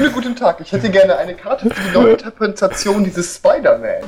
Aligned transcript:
Schönen 0.00 0.14
guten 0.14 0.34
Tag. 0.34 0.58
Ich 0.62 0.72
hätte 0.72 0.88
gerne 0.88 1.18
eine 1.18 1.34
Karte 1.34 1.68
für 1.68 1.82
die 1.82 1.94
neue 1.94 2.12
Interpretation 2.12 3.04
dieses 3.04 3.36
Spider-Man. 3.36 4.00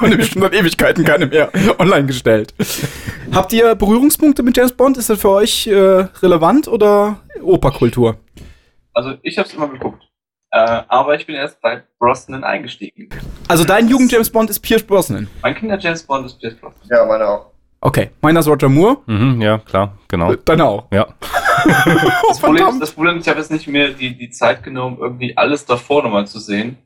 Und 0.00 0.16
bestimmt 0.16 0.42
seit 0.42 0.54
Ewigkeiten 0.54 1.04
keine 1.04 1.26
mehr 1.26 1.50
online 1.78 2.06
gestellt. 2.06 2.54
Habt 3.30 3.52
ihr 3.52 3.74
Berührungspunkte 3.74 4.42
mit 4.42 4.56
James 4.56 4.72
Bond? 4.72 4.96
Ist 4.96 5.10
das 5.10 5.20
für 5.20 5.28
euch 5.28 5.66
äh, 5.66 5.74
relevant 6.22 6.66
oder 6.66 7.18
Operkultur? 7.42 8.16
Also 8.94 9.14
ich 9.22 9.38
habe 9.38 9.48
es 9.48 9.54
immer 9.54 9.68
geguckt. 9.68 10.04
Äh, 10.50 10.82
aber 10.88 11.14
ich 11.14 11.26
bin 11.26 11.34
erst 11.34 11.60
bei 11.62 11.82
Brosnan 11.98 12.44
eingestiegen. 12.44 13.08
Also 13.48 13.64
dein 13.64 13.88
Jugend-James 13.88 14.28
Bond 14.28 14.50
ist 14.50 14.60
Pierce 14.60 14.82
Brosnan? 14.82 15.28
Mein 15.40 15.54
Kinder-James 15.54 16.02
Bond 16.02 16.26
ist 16.26 16.38
Pierce 16.38 16.56
Brosnan. 16.56 16.88
Ja, 16.90 17.04
meine 17.06 17.26
auch. 17.26 17.52
Okay, 17.80 18.10
meiner 18.20 18.40
ist 18.40 18.48
Roger 18.48 18.68
Moore. 18.68 18.98
Mhm, 19.06 19.40
ja, 19.40 19.58
klar, 19.58 19.98
genau. 20.08 20.34
Deine 20.34 20.64
auch. 20.64 20.86
Ja. 20.90 21.08
Das 22.28 22.40
Problem, 22.40 22.66
ist, 22.68 22.80
das 22.80 22.90
Problem 22.92 23.18
ist, 23.18 23.22
ich 23.22 23.28
habe 23.28 23.38
jetzt 23.38 23.52
nicht 23.52 23.68
mehr 23.68 23.90
die, 23.90 24.16
die 24.16 24.30
Zeit 24.30 24.64
genommen, 24.64 24.98
irgendwie 24.98 25.36
alles 25.36 25.64
davor 25.64 26.02
nochmal 26.02 26.26
zu 26.26 26.40
sehen. 26.40 26.76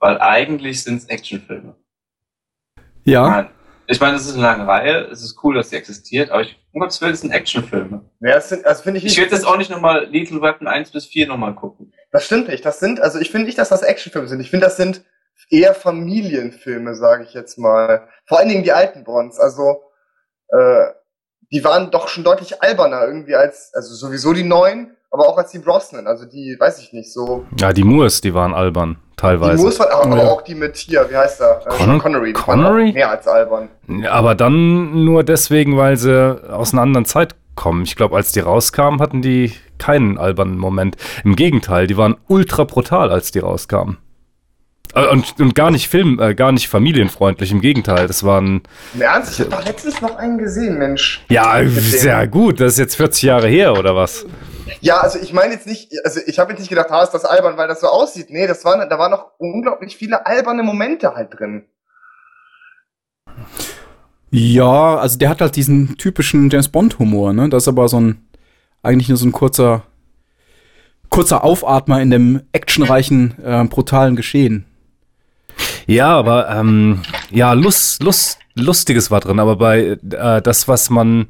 Weil 0.00 0.20
eigentlich 0.20 0.82
sind 0.82 0.96
es 0.96 1.04
Actionfilme. 1.04 1.76
Ja. 3.04 3.28
Nein. 3.28 3.48
Ich 3.90 4.00
meine, 4.00 4.16
es 4.16 4.26
ist 4.26 4.34
eine 4.34 4.42
lange 4.42 4.66
Reihe, 4.66 5.06
es 5.10 5.22
ist 5.22 5.42
cool, 5.42 5.54
dass 5.54 5.70
sie 5.70 5.76
existiert, 5.76 6.30
aber 6.30 6.42
ich, 6.42 6.58
um 6.72 6.80
Gottes 6.80 7.00
Willen, 7.00 7.14
es 7.14 7.22
sind 7.22 7.30
Actionfilme. 7.30 8.02
Ja, 8.20 8.34
das 8.34 8.50
sind, 8.50 8.66
also 8.66 8.82
finde 8.82 8.98
ich 8.98 9.04
Ich 9.06 9.12
nicht. 9.12 9.18
werde 9.18 9.34
jetzt 9.34 9.46
auch 9.46 9.56
nicht 9.56 9.70
nochmal 9.70 10.06
Lethal 10.10 10.42
Weapon 10.42 10.68
1 10.68 10.90
bis 10.90 11.06
4 11.06 11.26
nochmal 11.26 11.54
gucken. 11.54 11.94
Das 12.12 12.26
stimmt 12.26 12.48
nicht. 12.48 12.64
Das 12.66 12.80
sind, 12.80 13.00
also 13.00 13.18
ich 13.18 13.30
finde 13.30 13.46
nicht, 13.46 13.56
dass 13.56 13.70
das 13.70 13.80
Actionfilme 13.82 14.28
sind. 14.28 14.40
Ich 14.40 14.50
finde, 14.50 14.66
das 14.66 14.76
sind 14.76 15.04
eher 15.48 15.72
Familienfilme, 15.74 16.94
sage 16.94 17.24
ich 17.24 17.32
jetzt 17.32 17.58
mal. 17.58 18.08
Vor 18.26 18.38
allen 18.38 18.50
Dingen 18.50 18.62
die 18.62 18.72
alten 18.72 19.04
Bonds. 19.04 19.40
Also, 19.40 19.80
äh, 20.48 20.88
die 21.50 21.64
waren 21.64 21.90
doch 21.90 22.08
schon 22.08 22.24
deutlich 22.24 22.62
alberner 22.62 23.06
irgendwie 23.06 23.36
als, 23.36 23.72
also 23.74 23.94
sowieso 23.94 24.34
die 24.34 24.44
neuen, 24.44 24.97
aber 25.10 25.28
auch 25.28 25.36
als 25.38 25.50
die 25.52 25.58
Brosnan. 25.58 26.06
Also 26.06 26.24
die, 26.24 26.56
weiß 26.58 26.78
ich 26.80 26.92
nicht, 26.92 27.12
so. 27.12 27.44
Ja, 27.58 27.72
die 27.72 27.84
Moores, 27.84 28.20
die 28.20 28.34
waren 28.34 28.54
albern, 28.54 28.96
Die 29.12 29.16
teilweise. 29.16 29.62
Moose 29.62 29.78
waren, 29.80 29.90
aber, 29.90 30.16
Ja. 30.16 30.22
aber 30.22 30.32
auch 30.32 30.42
die 30.42 30.54
mit 30.54 30.76
hier, 30.76 31.06
wie 31.10 31.16
heißt 31.16 31.40
er? 31.40 31.60
Äh, 31.66 31.70
Con- 31.70 31.98
Connery. 31.98 32.26
Die 32.28 32.32
Connery? 32.34 32.92
Mehr 32.92 33.10
als 33.10 33.26
albern. 33.26 33.68
Aber 34.10 34.34
dann 34.34 35.04
nur 35.04 35.24
deswegen, 35.24 35.76
weil 35.76 35.96
sie 35.96 36.42
aus 36.50 36.72
einer 36.72 36.82
anderen 36.82 37.04
Zeit 37.06 37.34
kommen. 37.54 37.82
Ich 37.82 37.96
glaube, 37.96 38.16
als 38.16 38.32
die 38.32 38.40
rauskamen, 38.40 39.00
hatten 39.00 39.20
die 39.22 39.52
keinen 39.78 40.18
albernen 40.18 40.58
Moment. 40.58 40.96
Im 41.24 41.34
Gegenteil, 41.36 41.86
die 41.86 41.96
waren 41.96 42.16
ultra 42.28 42.64
brutal, 42.64 43.10
als 43.10 43.30
die 43.32 43.38
rauskamen. 43.40 43.96
Äh, 44.94 45.06
Und, 45.08 45.34
und 45.40 45.54
gar 45.54 45.70
nicht 45.70 45.88
film, 45.88 46.18
äh, 46.20 46.34
gar 46.34 46.50
nicht 46.52 46.68
familienfreundlich, 46.68 47.50
im 47.52 47.60
Gegenteil. 47.60 48.06
Das 48.06 48.24
waren, 48.24 48.62
Im 48.94 49.02
Ernst, 49.02 49.32
ich 49.32 49.40
habe 49.40 49.50
doch 49.50 49.64
letztens 49.64 50.00
noch 50.00 50.16
einen 50.16 50.38
gesehen, 50.38 50.78
Mensch. 50.78 51.24
ja, 51.28 51.60
sehr 51.66 52.26
gut. 52.28 52.60
Das 52.60 52.72
ist 52.74 52.78
jetzt 52.78 52.96
40 52.96 53.22
Jahre 53.24 53.48
her, 53.48 53.72
oder 53.78 53.94
was? 53.96 54.24
Ja, 54.80 55.00
also 55.00 55.18
ich 55.18 55.32
meine 55.32 55.54
jetzt 55.54 55.66
nicht, 55.66 55.92
also 56.04 56.20
ich 56.26 56.38
habe 56.38 56.52
jetzt 56.52 56.60
nicht 56.60 56.68
gedacht, 56.68 56.90
ah, 56.90 57.02
ist 57.02 57.12
das 57.12 57.24
albern, 57.24 57.56
weil 57.56 57.68
das 57.68 57.80
so 57.80 57.88
aussieht. 57.88 58.30
Nee, 58.30 58.46
das 58.46 58.64
waren, 58.64 58.88
da 58.88 58.98
waren 58.98 59.10
noch 59.10 59.32
unglaublich 59.38 59.96
viele 59.96 60.26
alberne 60.26 60.62
Momente 60.62 61.14
halt 61.14 61.38
drin. 61.38 61.64
Ja, 64.30 64.96
also 64.96 65.18
der 65.18 65.30
hat 65.30 65.40
halt 65.40 65.56
diesen 65.56 65.96
typischen 65.96 66.50
James 66.50 66.68
Bond-Humor, 66.68 67.32
ne? 67.32 67.48
Das 67.48 67.64
ist 67.64 67.68
aber 67.68 67.88
so 67.88 68.00
ein, 68.00 68.28
eigentlich 68.82 69.08
nur 69.08 69.16
so 69.16 69.26
ein 69.26 69.32
kurzer, 69.32 69.84
kurzer 71.08 71.44
Aufatmer 71.44 72.00
in 72.02 72.10
dem 72.10 72.42
actionreichen, 72.52 73.34
äh, 73.42 73.64
brutalen 73.64 74.16
Geschehen. 74.16 74.66
Ja, 75.86 76.08
aber 76.08 76.50
ähm, 76.50 77.02
ja, 77.30 77.52
Lust, 77.52 78.02
Lust, 78.02 78.38
Lustiges 78.54 79.10
war 79.10 79.20
drin, 79.20 79.38
aber 79.38 79.56
bei 79.56 79.98
äh, 80.10 80.42
das, 80.42 80.68
was 80.68 80.90
man, 80.90 81.26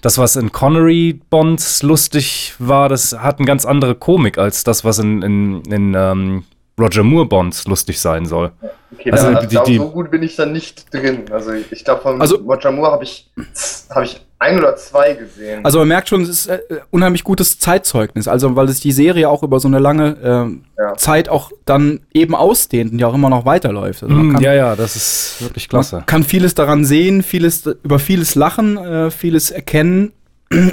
das, 0.00 0.18
was 0.18 0.36
in 0.36 0.52
Connery 0.52 1.20
Bonds 1.30 1.82
lustig 1.82 2.54
war, 2.58 2.88
das 2.88 3.12
hat 3.18 3.38
eine 3.38 3.46
ganz 3.46 3.64
andere 3.64 3.94
Komik 3.94 4.38
als 4.38 4.64
das, 4.64 4.84
was 4.84 4.98
in, 4.98 5.22
in, 5.22 5.62
in 5.62 5.94
ähm, 5.96 6.44
Roger 6.80 7.02
Moore 7.02 7.26
Bonds 7.26 7.66
lustig 7.66 8.00
sein 8.00 8.24
soll. 8.26 8.50
Okay, 8.98 9.12
Also 9.12 9.32
da, 9.32 9.40
die- 9.44 9.54
da, 9.54 9.62
die- 9.64 9.76
so 9.76 9.88
gut 9.90 10.10
bin 10.10 10.22
ich 10.22 10.36
dann 10.36 10.52
nicht 10.52 10.92
drin. 10.92 11.24
Also 11.30 11.52
ich 11.52 11.84
glaube 11.84 12.00
von 12.02 12.20
Also- 12.20 12.36
Roger 12.36 12.72
Moore 12.72 12.92
habe 12.92 13.04
ich, 13.04 13.30
habe 13.90 14.04
ich 14.04 14.20
ein 14.38 14.58
oder 14.58 14.74
zwei 14.76 15.12
gesehen. 15.14 15.62
Also 15.64 15.80
man 15.80 15.88
merkt 15.88 16.08
schon, 16.08 16.22
es 16.22 16.28
ist 16.30 16.46
äh, 16.46 16.60
unheimlich 16.90 17.24
gutes 17.24 17.58
Zeitzeugnis. 17.58 18.26
Also 18.26 18.56
weil 18.56 18.68
es 18.70 18.80
die 18.80 18.90
Serie 18.92 19.28
auch 19.28 19.42
über 19.42 19.60
so 19.60 19.68
eine 19.68 19.78
lange 19.78 20.16
ähm, 20.24 20.64
Ja. 20.78 20.96
Zeit 20.96 21.28
auch 21.28 21.52
dann 21.66 22.00
eben 22.14 22.34
ausdehnt 22.34 22.92
und 22.92 22.98
ja 22.98 23.06
auch 23.08 23.14
immer 23.14 23.28
noch 23.28 23.44
weiterläuft. 23.44 24.02
Also 24.02 24.14
man 24.14 24.28
Mm, 24.28 24.32
kann, 24.34 24.42
ja, 24.42 24.54
ja, 24.54 24.76
das 24.76 24.96
ist 24.96 25.36
wirklich 25.42 25.68
klasse. 25.68 25.96
Man 25.96 26.06
kann 26.06 26.22
vieles 26.24 26.54
daran 26.54 26.84
sehen, 26.86 27.22
vieles 27.22 27.66
über 27.82 27.98
vieles 27.98 28.34
lachen, 28.34 28.78
äh, 28.78 29.10
vieles 29.10 29.50
erkennen 29.50 30.12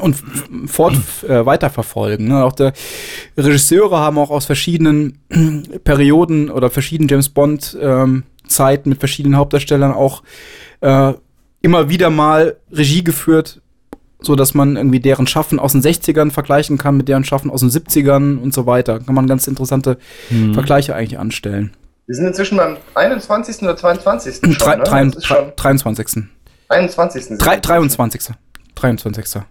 und 0.02 0.16
fort 0.66 0.96
äh, 1.28 1.46
weiterverfolgen. 1.46 2.28
Ne? 2.30 2.44
Auch 2.44 2.54
der 2.54 2.74
Regisseure 3.38 3.98
haben 3.98 4.18
auch 4.18 4.32
aus 4.32 4.46
verschiedenen 4.46 5.20
Perioden 5.84 6.50
oder 6.50 6.70
verschiedenen 6.72 7.08
James 7.10 7.30
Bond 7.30 7.78
ähm, 7.80 8.24
Zeiten 8.48 8.90
mit 8.90 9.00
verschiedenen 9.00 9.38
Hauptdarstellern 9.38 9.92
auch 9.94 10.24
äh, 10.82 11.14
immer 11.62 11.90
wieder 11.90 12.10
mal 12.10 12.58
Regie 12.72 13.04
geführt, 13.04 13.62
so 14.20 14.36
dass 14.36 14.56
man 14.56 14.78
irgendwie 14.78 15.00
deren 15.00 15.28
Schaffen 15.28 15.60
aus 15.60 15.74
den 15.74 15.82
60ern 15.84 16.32
vergleichen 16.32 16.80
kann 16.80 16.98
mit 16.98 17.08
deren 17.08 17.24
Schaffen 17.24 17.52
aus 17.52 17.60
den 17.60 17.70
70ern 17.70 18.40
und 18.40 18.54
so 18.56 18.66
weiter. 18.66 19.00
Kann 19.00 19.14
man 19.14 19.28
ganz 19.28 19.46
interessante 19.48 19.98
Hm. 20.30 20.56
Vergleiche 20.56 20.96
eigentlich 20.96 21.20
anstellen. 21.20 21.74
Wir 22.08 22.16
sind 22.16 22.26
inzwischen 22.26 22.58
beim 22.58 22.78
21. 22.96 23.62
oder 23.62 23.76
22. 23.78 24.38
schon, 24.42 24.54
Drei- 24.54 24.76
ne? 24.78 24.84
drei- 24.86 25.06
Das 25.06 25.16
ist 25.18 25.26
schon 25.28 25.52
23. 25.56 26.24
21. 26.70 27.26
sind 27.26 27.38
Drei, 27.46 27.56
wir. 27.56 27.62
23. 27.62 28.22
23. 28.76 29.42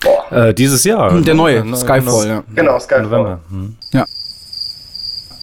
Boah. 0.00 0.32
Äh, 0.32 0.54
dieses 0.54 0.84
Jahr. 0.84 1.20
Der 1.20 1.34
neue, 1.34 1.58
Äh, 1.58 1.76
Skyfall, 1.76 2.26
ja. 2.26 2.44
Genau, 2.54 2.78
Skyfall. 2.78 3.02
November. 3.02 3.40
Hm. 3.50 3.76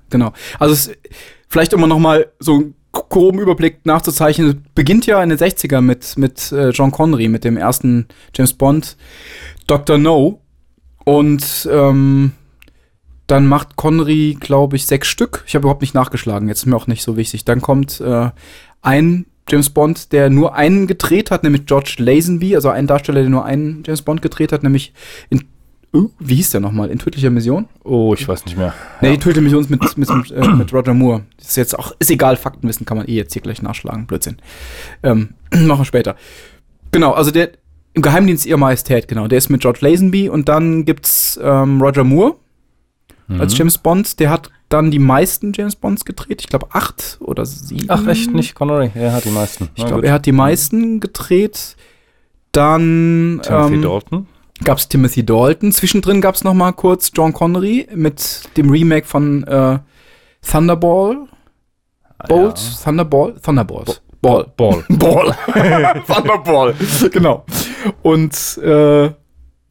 Genau. 0.10 0.32
Also 0.60 0.74
es, 0.74 0.92
vielleicht 1.50 1.74
um 1.74 1.82
noch 1.88 2.00
mal 2.00 2.28
so 2.40 2.54
einen 2.56 2.76
groben 2.92 3.40
Überblick 3.40 3.86
nachzuzeichnen, 3.86 4.66
beginnt 4.74 5.06
ja 5.06 5.22
in 5.22 5.30
den 5.30 5.38
60er 5.38 5.82
mit, 5.82 6.18
mit 6.18 6.52
äh, 6.52 6.70
John 6.70 6.92
Connery, 6.92 7.28
mit 7.28 7.44
dem 7.44 7.58
ersten 7.58 8.08
James 8.34 8.54
Bond, 8.54 8.98
Dr. 9.68 9.98
No. 9.98 10.42
Und 11.04 11.68
ähm, 11.72 12.32
dann 13.28 13.48
macht 13.48 13.76
Connery, 13.76 14.38
glaube 14.40 14.76
ich, 14.78 14.86
sechs 14.86 15.08
Stück. 15.08 15.44
Ich 15.46 15.56
habe 15.56 15.64
überhaupt 15.64 15.82
nicht 15.82 15.94
nachgeschlagen, 15.94 16.48
jetzt 16.48 16.60
ist 16.60 16.66
mir 16.66 16.76
auch 16.76 16.88
nicht 16.88 17.04
so 17.04 17.18
wichtig. 17.18 17.46
Dann 17.46 17.62
kommt 17.62 18.00
äh, 18.02 18.30
ein 18.82 19.26
James 19.50 19.70
Bond, 19.70 20.12
der 20.12 20.30
nur 20.30 20.56
einen 20.56 20.88
gedreht 20.88 21.32
hat, 21.32 21.44
nämlich 21.44 21.66
George 21.66 21.96
Lazenby, 21.98 22.56
also 22.56 22.70
ein 22.70 22.88
Darsteller, 22.88 23.22
der 23.22 23.30
nur 23.30 23.46
einen 23.46 23.84
James 23.86 24.02
Bond 24.02 24.22
gedreht 24.22 24.52
hat, 24.52 24.64
nämlich 24.64 24.94
in, 25.30 25.46
uh, 25.94 26.10
wie 26.20 26.36
hieß 26.36 26.52
der 26.52 26.62
nochmal? 26.62 26.90
In 26.90 27.00
tödlicher 27.00 27.30
Mission? 27.30 27.68
Oh, 27.84 28.14
ich 28.14 28.28
weiß 28.28 28.46
nicht 28.46 28.58
mehr. 28.58 28.74
Nee, 29.02 29.12
die 29.12 29.20
tödliche 29.20 29.42
Mission 29.42 29.62
ist 29.62 29.70
mit, 29.70 29.98
mit, 29.98 30.32
äh, 30.32 30.48
mit 30.48 30.74
Roger 30.74 30.94
Moore. 30.94 31.24
Das 31.38 31.50
ist 31.50 31.56
jetzt 31.56 31.80
auch, 31.80 31.94
ist 32.00 32.12
egal, 32.12 32.36
Faktenwissen 32.36 32.86
kann 32.86 32.98
man 32.98 33.08
eh 33.08 33.16
jetzt 33.16 33.34
hier 33.34 33.42
gleich 33.42 33.62
nachschlagen. 33.62 34.06
Blödsinn. 34.06 34.38
Ähm, 35.04 35.30
machen 35.52 35.82
wir 35.82 35.86
später. 35.86 36.16
Genau, 36.92 37.12
also 37.14 37.32
der 37.32 37.52
im 37.94 38.04
Geheimdienst 38.04 38.46
ihrer 38.46 38.60
Majestät, 38.60 39.08
genau. 39.08 39.28
Der 39.28 39.40
ist 39.40 39.50
mit 39.50 39.62
George 39.62 39.80
Lazenby 39.82 40.30
und 40.30 40.48
dann 40.48 40.86
gibt's 40.86 41.40
ähm, 41.42 41.82
Roger 41.82 42.04
Moore 42.04 42.36
als 43.30 43.58
James 43.58 43.78
Bond. 43.78 44.20
Der 44.20 44.30
hat 44.30 44.50
dann 44.70 44.92
die 44.92 45.00
meisten 45.00 45.54
James 45.54 45.76
Bonds 45.76 46.06
gedreht. 46.06 46.42
Ich 46.42 46.48
glaube 46.48 46.68
acht 46.72 47.18
oder 47.22 47.46
sieben. 47.46 47.86
Ach, 47.90 48.06
echt 48.08 48.34
nicht 48.34 48.56
Connery? 48.56 48.92
Er 48.96 49.14
hat 49.14 49.26
die 49.26 49.32
meisten. 49.32 49.70
Ich 49.76 49.86
glaube, 49.86 50.06
er 50.06 50.14
hat 50.14 50.26
die 50.26 50.32
meisten 50.32 51.00
gedreht. 51.00 51.76
Dann 52.52 53.42
Timothy 53.44 53.76
ähm, 53.76 53.82
Dalton. 53.82 54.28
gab's 54.64 54.88
Timothy 54.88 55.26
Dalton. 55.26 55.72
Zwischendrin 55.72 56.22
gab's 56.22 56.44
noch 56.44 56.54
mal 56.54 56.72
kurz 56.72 57.12
John 57.14 57.34
Connery 57.34 57.88
mit 57.94 58.50
dem 58.58 58.70
Remake 58.70 59.06
von 59.06 59.44
äh, 59.44 59.80
Thunderball. 60.42 61.28
Bolt, 62.28 62.60
Thunderball, 62.84 63.36
Thunderballs. 63.44 64.02
Ball. 64.22 64.52
Ball. 64.58 64.84
Ball. 64.90 65.36
Thunderball. 66.08 66.74
genau. 67.12 67.46
Und 68.02 68.58
äh, 68.58 69.12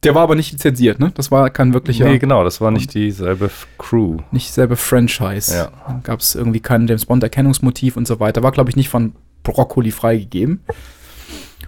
der 0.03 0.15
war 0.15 0.21
aber 0.23 0.35
nicht 0.35 0.51
lizenziert, 0.51 0.99
ne? 0.99 1.11
Das 1.15 1.31
war 1.31 1.49
kein 1.49 1.73
wirklicher, 1.73 2.05
Nee, 2.05 2.19
genau, 2.19 2.43
das 2.43 2.61
war 2.61 2.71
nicht 2.71 2.93
dieselbe 2.93 3.49
Crew. 3.77 4.17
nicht 4.31 4.51
selbe 4.53 4.75
Franchise. 4.75 5.55
Ja. 5.55 5.71
Dann 5.87 6.03
gab's 6.03 6.35
irgendwie 6.35 6.59
kein 6.59 6.87
James 6.87 7.05
Bond 7.05 7.23
Erkennungsmotiv 7.23 7.97
und 7.97 8.07
so 8.07 8.19
weiter. 8.19 8.43
War, 8.43 8.51
glaube 8.51 8.69
ich, 8.69 8.75
nicht 8.75 8.89
von 8.89 9.13
Broccoli 9.43 9.91
freigegeben. 9.91 10.63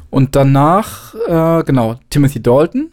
Und 0.09 0.35
danach, 0.35 1.13
äh, 1.27 1.63
genau, 1.63 1.95
Timothy 2.09 2.41
Dalton. 2.41 2.91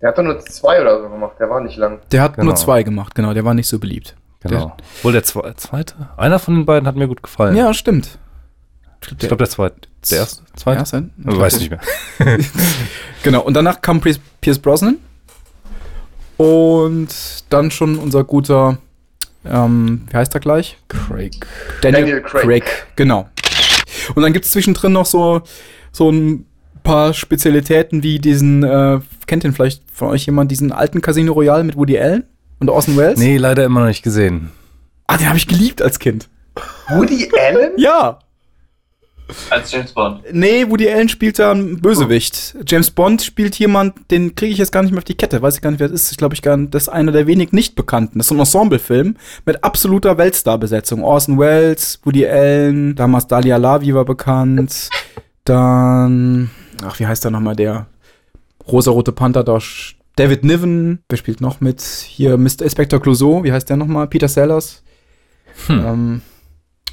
Der 0.00 0.08
hat 0.08 0.18
doch 0.18 0.22
nur 0.22 0.38
zwei 0.40 0.80
oder 0.80 1.02
so 1.02 1.08
gemacht, 1.10 1.32
der 1.38 1.50
war 1.50 1.60
nicht 1.60 1.76
lang. 1.76 2.00
Der 2.10 2.22
hat 2.22 2.34
Genau. 2.34 2.46
nur 2.46 2.56
zwei 2.56 2.82
gemacht, 2.82 3.14
genau. 3.14 3.34
Der 3.34 3.44
war 3.44 3.54
nicht 3.54 3.68
so 3.68 3.78
beliebt. 3.78 4.16
Genau. 4.42 4.74
Wohl 5.02 5.12
der 5.12 5.22
zwe 5.24 5.52
zweite? 5.56 5.94
Einer 6.16 6.38
von 6.38 6.54
den 6.54 6.64
beiden 6.64 6.86
hat 6.86 6.96
mir 6.96 7.06
gut 7.08 7.22
gefallen. 7.22 7.54
Ja, 7.56 7.74
stimmt. 7.74 8.18
Ich 9.02 9.18
glaube 9.18 9.36
der 9.36 9.48
zweite. 9.48 9.76
Der 10.10 10.18
erste? 10.18 10.42
Zweite? 10.56 10.78
Erste? 10.80 11.10
Ich 11.18 11.38
weiß 11.38 11.58
nicht 11.58 11.70
mehr. 11.70 11.80
Genau, 13.22 13.42
und 13.42 13.52
danach 13.54 13.82
kam 13.82 14.00
Pierce, 14.00 14.18
Pierce 14.40 14.58
Brosnan. 14.58 14.96
Und 16.38 17.08
dann 17.50 17.70
schon 17.70 17.98
unser 17.98 18.24
guter, 18.24 18.78
ähm, 19.44 20.06
wie 20.10 20.16
heißt 20.16 20.34
er 20.34 20.40
gleich? 20.40 20.78
Craig. 20.88 21.34
Daniel, 21.82 22.00
Daniel 22.00 22.20
Craig. 22.22 22.42
Craig. 22.42 22.86
Genau. 22.96 23.28
Und 24.14 24.22
dann 24.22 24.32
gibt 24.32 24.46
es 24.46 24.52
zwischendrin 24.52 24.92
noch 24.92 25.04
so, 25.04 25.42
so 25.92 26.10
ein 26.10 26.46
paar 26.82 27.12
Spezialitäten 27.12 28.02
wie 28.02 28.18
diesen, 28.18 28.62
äh, 28.62 29.00
kennt 29.26 29.44
den 29.44 29.52
vielleicht 29.52 29.82
von 29.92 30.08
euch 30.08 30.24
jemand, 30.24 30.50
diesen 30.50 30.72
alten 30.72 31.02
Casino 31.02 31.34
Royale 31.34 31.64
mit 31.64 31.76
Woody 31.76 31.98
Allen 31.98 32.24
und 32.58 32.70
Orson 32.70 32.96
Welles? 32.96 33.18
Nee, 33.18 33.36
leider 33.36 33.64
immer 33.64 33.80
noch 33.80 33.88
nicht 33.88 34.02
gesehen. 34.02 34.50
Ah, 35.06 35.18
den 35.18 35.28
habe 35.28 35.36
ich 35.36 35.46
geliebt 35.46 35.82
als 35.82 35.98
Kind. 35.98 36.30
Woody 36.88 37.30
Allen? 37.38 37.72
Ja. 37.76 38.20
Als 39.50 39.72
James 39.72 39.92
Bond. 39.92 40.22
Nee, 40.32 40.68
Woody 40.68 40.88
Allen 40.88 41.08
spielt 41.08 41.38
da 41.38 41.52
einen 41.52 41.80
Bösewicht. 41.80 42.54
Oh. 42.58 42.62
James 42.66 42.90
Bond 42.90 43.22
spielt 43.22 43.58
jemand, 43.58 44.10
den 44.10 44.34
kriege 44.34 44.52
ich 44.52 44.58
jetzt 44.58 44.72
gar 44.72 44.82
nicht 44.82 44.92
mehr 44.92 44.98
auf 44.98 45.04
die 45.04 45.16
Kette. 45.16 45.42
Weiß 45.42 45.56
ich 45.56 45.62
gar 45.62 45.70
nicht, 45.70 45.80
wer 45.80 45.88
das 45.88 46.02
ist. 46.02 46.12
Ich 46.12 46.18
glaube, 46.18 46.34
ich 46.34 46.42
gar 46.42 46.56
nicht, 46.56 46.74
das 46.74 46.84
ist 46.84 46.88
einer 46.88 47.12
der 47.12 47.26
wenig 47.26 47.52
nicht 47.52 47.74
bekannten. 47.76 48.18
Das 48.18 48.26
ist 48.26 48.32
ein 48.32 48.38
Ensemble-Film 48.38 49.16
mit 49.46 49.64
absoluter 49.64 50.18
Weltstar-Besetzung. 50.18 51.02
Orson 51.02 51.38
Welles, 51.38 52.00
Woody 52.04 52.26
Allen, 52.26 52.94
damals 52.94 53.26
Dalia 53.26 53.56
Lavi 53.56 53.94
war 53.94 54.04
bekannt. 54.04 54.88
Dann, 55.44 56.50
ach, 56.84 56.98
wie 56.98 57.06
heißt 57.06 57.24
der 57.24 57.30
nochmal, 57.30 57.56
der 57.56 57.86
rosarote 58.66 59.12
Panther 59.12 59.44
da 59.44 59.58
David 60.16 60.44
Niven, 60.44 61.02
wer 61.08 61.16
spielt 61.16 61.40
noch 61.40 61.60
mit? 61.60 61.80
Hier 61.80 62.36
Mr. 62.36 62.62
Inspector 62.62 63.00
Clouseau, 63.00 63.42
wie 63.42 63.52
heißt 63.52 63.70
der 63.70 63.76
nochmal? 63.76 64.06
Peter 64.06 64.28
Sellers. 64.28 64.82
Hm. 65.66 65.84
Ähm, 65.86 66.22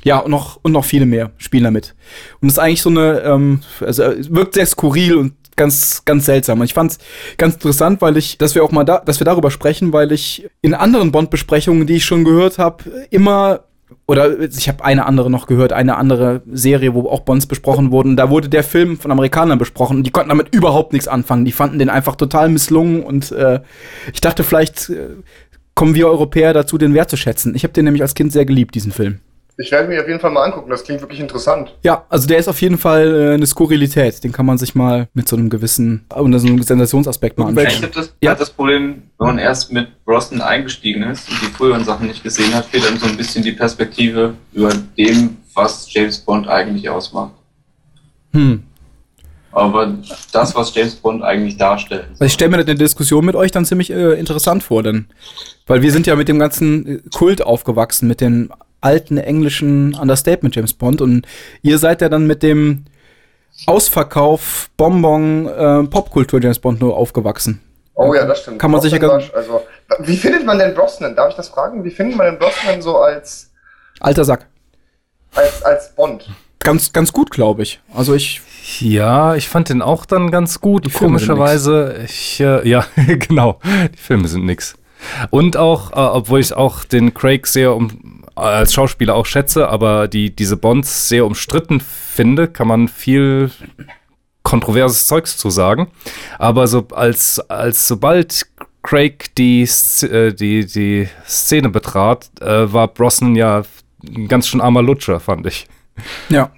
ja, 0.03 0.19
und 0.19 0.31
noch, 0.31 0.59
und 0.61 0.71
noch 0.71 0.85
viele 0.85 1.05
mehr 1.05 1.31
spielen 1.37 1.63
damit. 1.63 1.95
Und 2.41 2.47
es 2.47 2.53
ist 2.53 2.59
eigentlich 2.59 2.81
so 2.81 2.89
eine, 2.89 3.21
ähm, 3.21 3.61
also 3.81 4.03
es 4.03 4.33
wirkt 4.33 4.53
sehr 4.53 4.65
skurril 4.65 5.15
und 5.15 5.33
ganz, 5.55 6.03
ganz 6.05 6.25
seltsam. 6.25 6.59
Und 6.59 6.65
ich 6.65 6.73
fand 6.73 6.91
es 6.91 6.99
ganz 7.37 7.55
interessant, 7.55 8.01
weil 8.01 8.15
ich, 8.15 8.37
dass 8.37 8.55
wir 8.55 8.63
auch 8.63 8.71
mal 8.71 8.83
da, 8.83 8.99
dass 8.99 9.19
wir 9.19 9.25
darüber 9.25 9.51
sprechen, 9.51 9.91
weil 9.91 10.11
ich 10.11 10.47
in 10.61 10.73
anderen 10.73 11.11
Bond-Besprechungen, 11.11 11.87
die 11.87 11.95
ich 11.95 12.05
schon 12.05 12.23
gehört 12.23 12.57
habe, 12.57 12.83
immer 13.09 13.61
oder 14.05 14.39
ich 14.39 14.67
habe 14.67 14.83
eine 14.83 15.05
andere 15.05 15.29
noch 15.29 15.47
gehört, 15.47 15.73
eine 15.73 15.97
andere 15.97 16.41
Serie, 16.51 16.93
wo 16.93 17.09
auch 17.09 17.21
Bonds 17.21 17.45
besprochen 17.45 17.91
wurden. 17.91 18.17
Da 18.17 18.29
wurde 18.29 18.49
der 18.49 18.63
Film 18.63 18.97
von 18.97 19.11
Amerikanern 19.11 19.57
besprochen 19.57 19.97
und 19.97 20.03
die 20.03 20.11
konnten 20.11 20.29
damit 20.29 20.53
überhaupt 20.53 20.93
nichts 20.93 21.07
anfangen. 21.07 21.45
Die 21.45 21.51
fanden 21.51 21.79
den 21.79 21.89
einfach 21.89 22.15
total 22.15 22.49
misslungen 22.49 23.03
und 23.03 23.31
äh, 23.31 23.61
ich 24.13 24.21
dachte, 24.21 24.43
vielleicht 24.43 24.89
äh, 24.89 25.09
kommen 25.73 25.95
wir 25.95 26.07
Europäer 26.07 26.53
dazu, 26.53 26.77
den 26.77 26.93
wertzuschätzen. 26.93 27.55
Ich 27.55 27.63
habe 27.63 27.73
den 27.73 27.85
nämlich 27.85 28.01
als 28.01 28.13
Kind 28.13 28.31
sehr 28.31 28.45
geliebt, 28.45 28.75
diesen 28.75 28.91
Film. 28.91 29.19
Ich 29.59 29.71
werde 29.71 29.87
mir 29.87 29.99
auf 30.01 30.07
jeden 30.07 30.19
Fall 30.19 30.29
mal 30.29 30.43
angucken, 30.43 30.69
das 30.69 30.83
klingt 30.83 31.01
wirklich 31.01 31.19
interessant. 31.19 31.73
Ja, 31.83 32.05
also 32.09 32.27
der 32.27 32.37
ist 32.37 32.47
auf 32.47 32.61
jeden 32.61 32.77
Fall 32.77 33.31
äh, 33.31 33.33
eine 33.33 33.47
Skurrilität. 33.47 34.23
Den 34.23 34.31
kann 34.31 34.45
man 34.45 34.59
sich 34.59 34.75
mal 34.75 35.07
mit 35.15 35.27
so 35.27 35.35
einem 35.35 35.49
gewissen, 35.49 36.05
unter 36.13 36.37
so 36.37 36.47
einem 36.47 36.61
Sensationsaspekt 36.61 37.39
mal 37.39 37.47
anschauen. 37.47 37.65
Ich 37.67 37.81
habe 37.81 37.91
das, 37.91 38.13
ja. 38.21 38.35
das 38.35 38.51
Problem, 38.51 39.01
wenn 39.17 39.27
man 39.27 39.39
erst 39.39 39.71
mit 39.71 39.87
Brosnan 40.05 40.41
eingestiegen 40.41 41.01
ist 41.03 41.27
und 41.29 41.41
die 41.41 41.47
früheren 41.47 41.83
Sachen 41.83 42.07
nicht 42.07 42.23
gesehen 42.23 42.53
hat, 42.53 42.65
fehlt 42.65 42.85
einem 42.85 42.97
so 42.97 43.07
ein 43.07 43.17
bisschen 43.17 43.43
die 43.43 43.51
Perspektive 43.53 44.35
über 44.53 44.71
dem, 44.95 45.37
was 45.55 45.91
James 45.91 46.19
Bond 46.19 46.47
eigentlich 46.47 46.87
ausmacht. 46.87 47.33
Hm. 48.33 48.61
Aber 49.53 49.91
das, 50.33 50.53
was 50.53 50.75
James 50.75 50.95
Bond 50.95 51.23
eigentlich 51.23 51.57
darstellt. 51.57 52.05
Also 52.11 52.25
ich 52.25 52.33
stelle 52.33 52.51
mir 52.51 52.57
eine 52.57 52.75
Diskussion 52.75 53.25
mit 53.25 53.33
euch 53.33 53.49
dann 53.49 53.65
ziemlich 53.65 53.89
äh, 53.89 54.19
interessant 54.19 54.61
vor, 54.61 54.83
denn 54.83 55.07
weil 55.65 55.81
wir 55.81 55.91
sind 55.91 56.05
ja 56.05 56.15
mit 56.15 56.27
dem 56.27 56.37
ganzen 56.37 56.87
äh, 56.87 56.99
Kult 57.11 57.41
aufgewachsen, 57.41 58.07
mit 58.07 58.21
den 58.21 58.51
alten 58.87 59.17
englischen 59.17 59.95
Understatement 59.95 60.55
James 60.55 60.73
Bond 60.73 61.01
und 61.01 61.25
ihr 61.61 61.77
seid 61.77 62.01
ja 62.01 62.07
dann 62.07 62.25
mit 62.25 62.41
dem 62.41 62.85
Ausverkauf 63.65 64.69
Bonbon 64.77 65.47
äh, 65.47 65.83
Popkultur 65.83 66.41
James 66.41 66.59
Bond 66.59 66.79
nur 66.79 66.95
aufgewachsen. 66.95 67.61
Oh 67.95 68.13
ja, 68.13 68.25
das 68.25 68.41
stimmt. 68.41 68.59
Kann 68.59 68.71
man 68.71 68.79
sicher 68.79 69.01
war, 69.01 69.21
also 69.33 69.63
wie 69.99 70.15
findet 70.15 70.45
man 70.45 70.57
denn 70.59 70.73
Brosnan? 70.73 71.15
Darf 71.15 71.31
ich 71.31 71.35
das 71.35 71.49
fragen? 71.49 71.83
Wie 71.83 71.91
findet 71.91 72.15
man 72.15 72.27
denn 72.27 72.39
Brosnan 72.39 72.81
so 72.81 72.97
als 72.97 73.51
alter 73.99 74.23
Sack? 74.23 74.45
Als 75.35 75.63
als 75.63 75.93
Bond? 75.93 76.29
Ganz 76.59 76.93
ganz 76.93 77.11
gut, 77.11 77.31
glaube 77.31 77.63
ich. 77.63 77.81
Also 77.93 78.13
ich 78.13 78.41
ja, 78.79 79.35
ich 79.35 79.49
fand 79.49 79.67
den 79.67 79.81
auch 79.81 80.05
dann 80.05 80.31
ganz 80.31 80.61
gut. 80.61 80.85
Die 80.85 80.91
komischerweise, 80.91 81.95
ich 82.05 82.39
äh, 82.39 82.65
ja 82.69 82.85
genau, 82.95 83.59
die 83.93 83.97
Filme 83.97 84.29
sind 84.29 84.45
nix. 84.45 84.75
Und 85.29 85.57
auch, 85.57 85.91
äh, 85.91 85.95
obwohl 85.95 86.39
ich 86.39 86.53
auch 86.53 86.83
den 86.83 87.13
Craig 87.13 87.47
sehr 87.47 87.75
um 87.75 88.16
als 88.37 88.73
Schauspieler 88.73 89.15
auch 89.15 89.25
schätze, 89.25 89.69
aber 89.69 90.07
die 90.07 90.35
diese 90.35 90.57
Bonds 90.57 91.09
sehr 91.09 91.25
umstritten 91.25 91.79
finde, 91.79 92.47
kann 92.47 92.67
man 92.67 92.87
viel 92.87 93.51
kontroverses 94.43 95.07
Zeugs 95.07 95.37
zu 95.37 95.49
sagen. 95.49 95.91
Aber 96.39 96.67
so 96.67 96.87
als, 96.93 97.39
als 97.49 97.87
sobald 97.87 98.47
Craig 98.83 99.35
die, 99.37 99.63
äh, 100.03 100.33
die, 100.33 100.65
die 100.65 101.09
Szene 101.27 101.69
betrat, 101.69 102.29
äh, 102.39 102.71
war 102.71 102.87
Brosnan 102.87 103.35
ja 103.35 103.63
ein 104.07 104.27
ganz 104.27 104.47
schön 104.47 104.61
armer 104.61 104.81
Lutscher, 104.81 105.19
fand 105.19 105.45
ich. 105.45 105.67
Ja. 106.29 106.51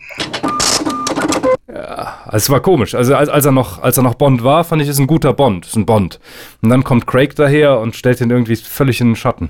Ja, 1.67 2.19
also 2.25 2.37
es 2.37 2.49
war 2.49 2.59
komisch. 2.59 2.93
Also 2.95 3.15
als, 3.15 3.29
als, 3.29 3.45
er 3.45 3.51
noch, 3.51 3.81
als 3.81 3.97
er 3.97 4.03
noch 4.03 4.15
Bond 4.15 4.43
war, 4.43 4.63
fand 4.63 4.81
ich, 4.81 4.87
ist 4.87 4.99
ein 4.99 5.07
guter 5.07 5.33
Bond, 5.33 5.65
ist 5.65 5.75
ein 5.75 5.85
Bond. 5.85 6.19
Und 6.61 6.69
dann 6.69 6.83
kommt 6.83 7.07
Craig 7.07 7.35
daher 7.35 7.79
und 7.79 7.95
stellt 7.95 8.21
ihn 8.21 8.29
irgendwie 8.29 8.55
völlig 8.55 9.01
in 9.01 9.09
den 9.09 9.15
Schatten. 9.15 9.49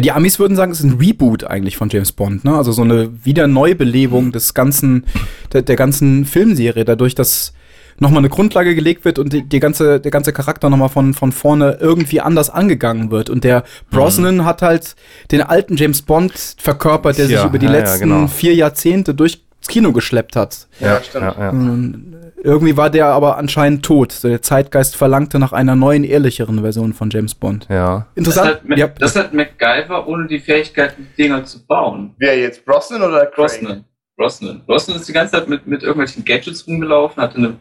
Die 0.00 0.12
Amis 0.12 0.38
würden 0.38 0.56
sagen, 0.56 0.72
es 0.72 0.80
ist 0.80 0.86
ein 0.86 0.98
Reboot 0.98 1.44
eigentlich 1.44 1.76
von 1.76 1.90
James 1.90 2.12
Bond, 2.12 2.44
ne? 2.44 2.56
Also 2.56 2.72
so 2.72 2.82
eine 2.82 3.10
Wiederneubelebung 3.24 4.32
des 4.32 4.54
ganzen, 4.54 5.04
der, 5.52 5.62
der 5.62 5.76
ganzen 5.76 6.24
Filmserie, 6.24 6.84
dadurch, 6.84 7.14
dass 7.14 7.52
nochmal 7.98 8.18
eine 8.18 8.28
Grundlage 8.28 8.74
gelegt 8.74 9.04
wird 9.04 9.18
und 9.18 9.32
die, 9.32 9.42
die, 9.42 9.60
ganze, 9.60 10.00
der 10.00 10.10
ganze 10.10 10.32
Charakter 10.32 10.70
nochmal 10.70 10.88
von, 10.88 11.14
von 11.14 11.32
vorne 11.32 11.78
irgendwie 11.80 12.20
anders 12.20 12.50
angegangen 12.50 13.10
wird. 13.10 13.30
Und 13.30 13.44
der 13.44 13.64
Brosnan 13.90 14.36
mhm. 14.36 14.44
hat 14.44 14.62
halt 14.62 14.96
den 15.30 15.42
alten 15.42 15.76
James 15.76 16.02
Bond 16.02 16.32
verkörpert, 16.58 17.18
der 17.18 17.26
ja, 17.26 17.38
sich 17.38 17.48
über 17.48 17.58
die 17.58 17.66
ja, 17.66 17.72
letzten 17.72 18.08
ja, 18.08 18.16
genau. 18.16 18.26
vier 18.28 18.54
Jahrzehnte 18.54 19.14
durchs 19.62 19.68
Kino 19.68 19.92
geschleppt 19.92 20.36
hat. 20.36 20.68
Ja, 20.80 21.02
stimmt. 21.02 22.16
Irgendwie 22.42 22.76
war 22.76 22.90
der 22.90 23.06
aber 23.06 23.38
anscheinend 23.38 23.84
tot. 23.84 24.22
Der 24.24 24.42
Zeitgeist 24.42 24.96
verlangte 24.96 25.38
nach 25.38 25.52
einer 25.52 25.76
neuen, 25.76 26.02
ehrlicheren 26.02 26.60
Version 26.60 26.92
von 26.92 27.08
James 27.10 27.34
Bond. 27.34 27.68
Ja. 27.70 28.08
Interessant. 28.16 28.60
Das 28.64 28.70
hat, 28.70 28.78
ja. 28.78 28.88
das 28.88 29.16
hat 29.16 29.32
MacGyver 29.32 30.08
ohne 30.08 30.26
die 30.26 30.40
Fähigkeit, 30.40 30.96
die 30.98 31.22
Dinger 31.22 31.44
zu 31.44 31.64
bauen. 31.64 32.14
Wer 32.18 32.38
jetzt? 32.38 32.64
Brosnan 32.64 33.02
oder 33.02 33.26
Craig? 33.26 33.34
Brosnan. 33.60 33.84
Brosnan. 34.16 34.62
Brosnan 34.66 34.96
ist 34.96 35.08
die 35.08 35.12
ganze 35.12 35.32
Zeit 35.32 35.48
mit, 35.48 35.66
mit 35.66 35.82
irgendwelchen 35.82 36.24
Gadgets 36.24 36.66
rumgelaufen, 36.66 37.22
hatte 37.22 37.38
eine. 37.38 37.56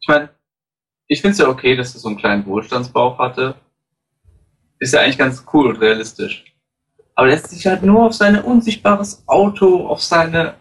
Ich 0.00 0.08
meine, 0.08 0.28
ich 1.08 1.20
finde 1.22 1.32
es 1.32 1.38
ja 1.38 1.48
okay, 1.48 1.74
dass 1.74 1.94
er 1.94 2.00
so 2.00 2.08
einen 2.08 2.18
kleinen 2.18 2.44
Wohlstandsbauch 2.46 3.18
hatte. 3.18 3.54
Ist 4.78 4.92
ja 4.92 5.00
eigentlich 5.00 5.18
ganz 5.18 5.44
cool 5.54 5.68
und 5.68 5.80
realistisch. 5.80 6.44
Aber 7.14 7.28
er 7.28 7.34
lässt 7.34 7.48
sich 7.48 7.66
halt 7.66 7.82
nur 7.82 8.04
auf 8.04 8.12
sein 8.12 8.38
unsichtbares 8.38 9.22
Auto, 9.26 9.86
auf 9.86 10.02
seine 10.02 10.54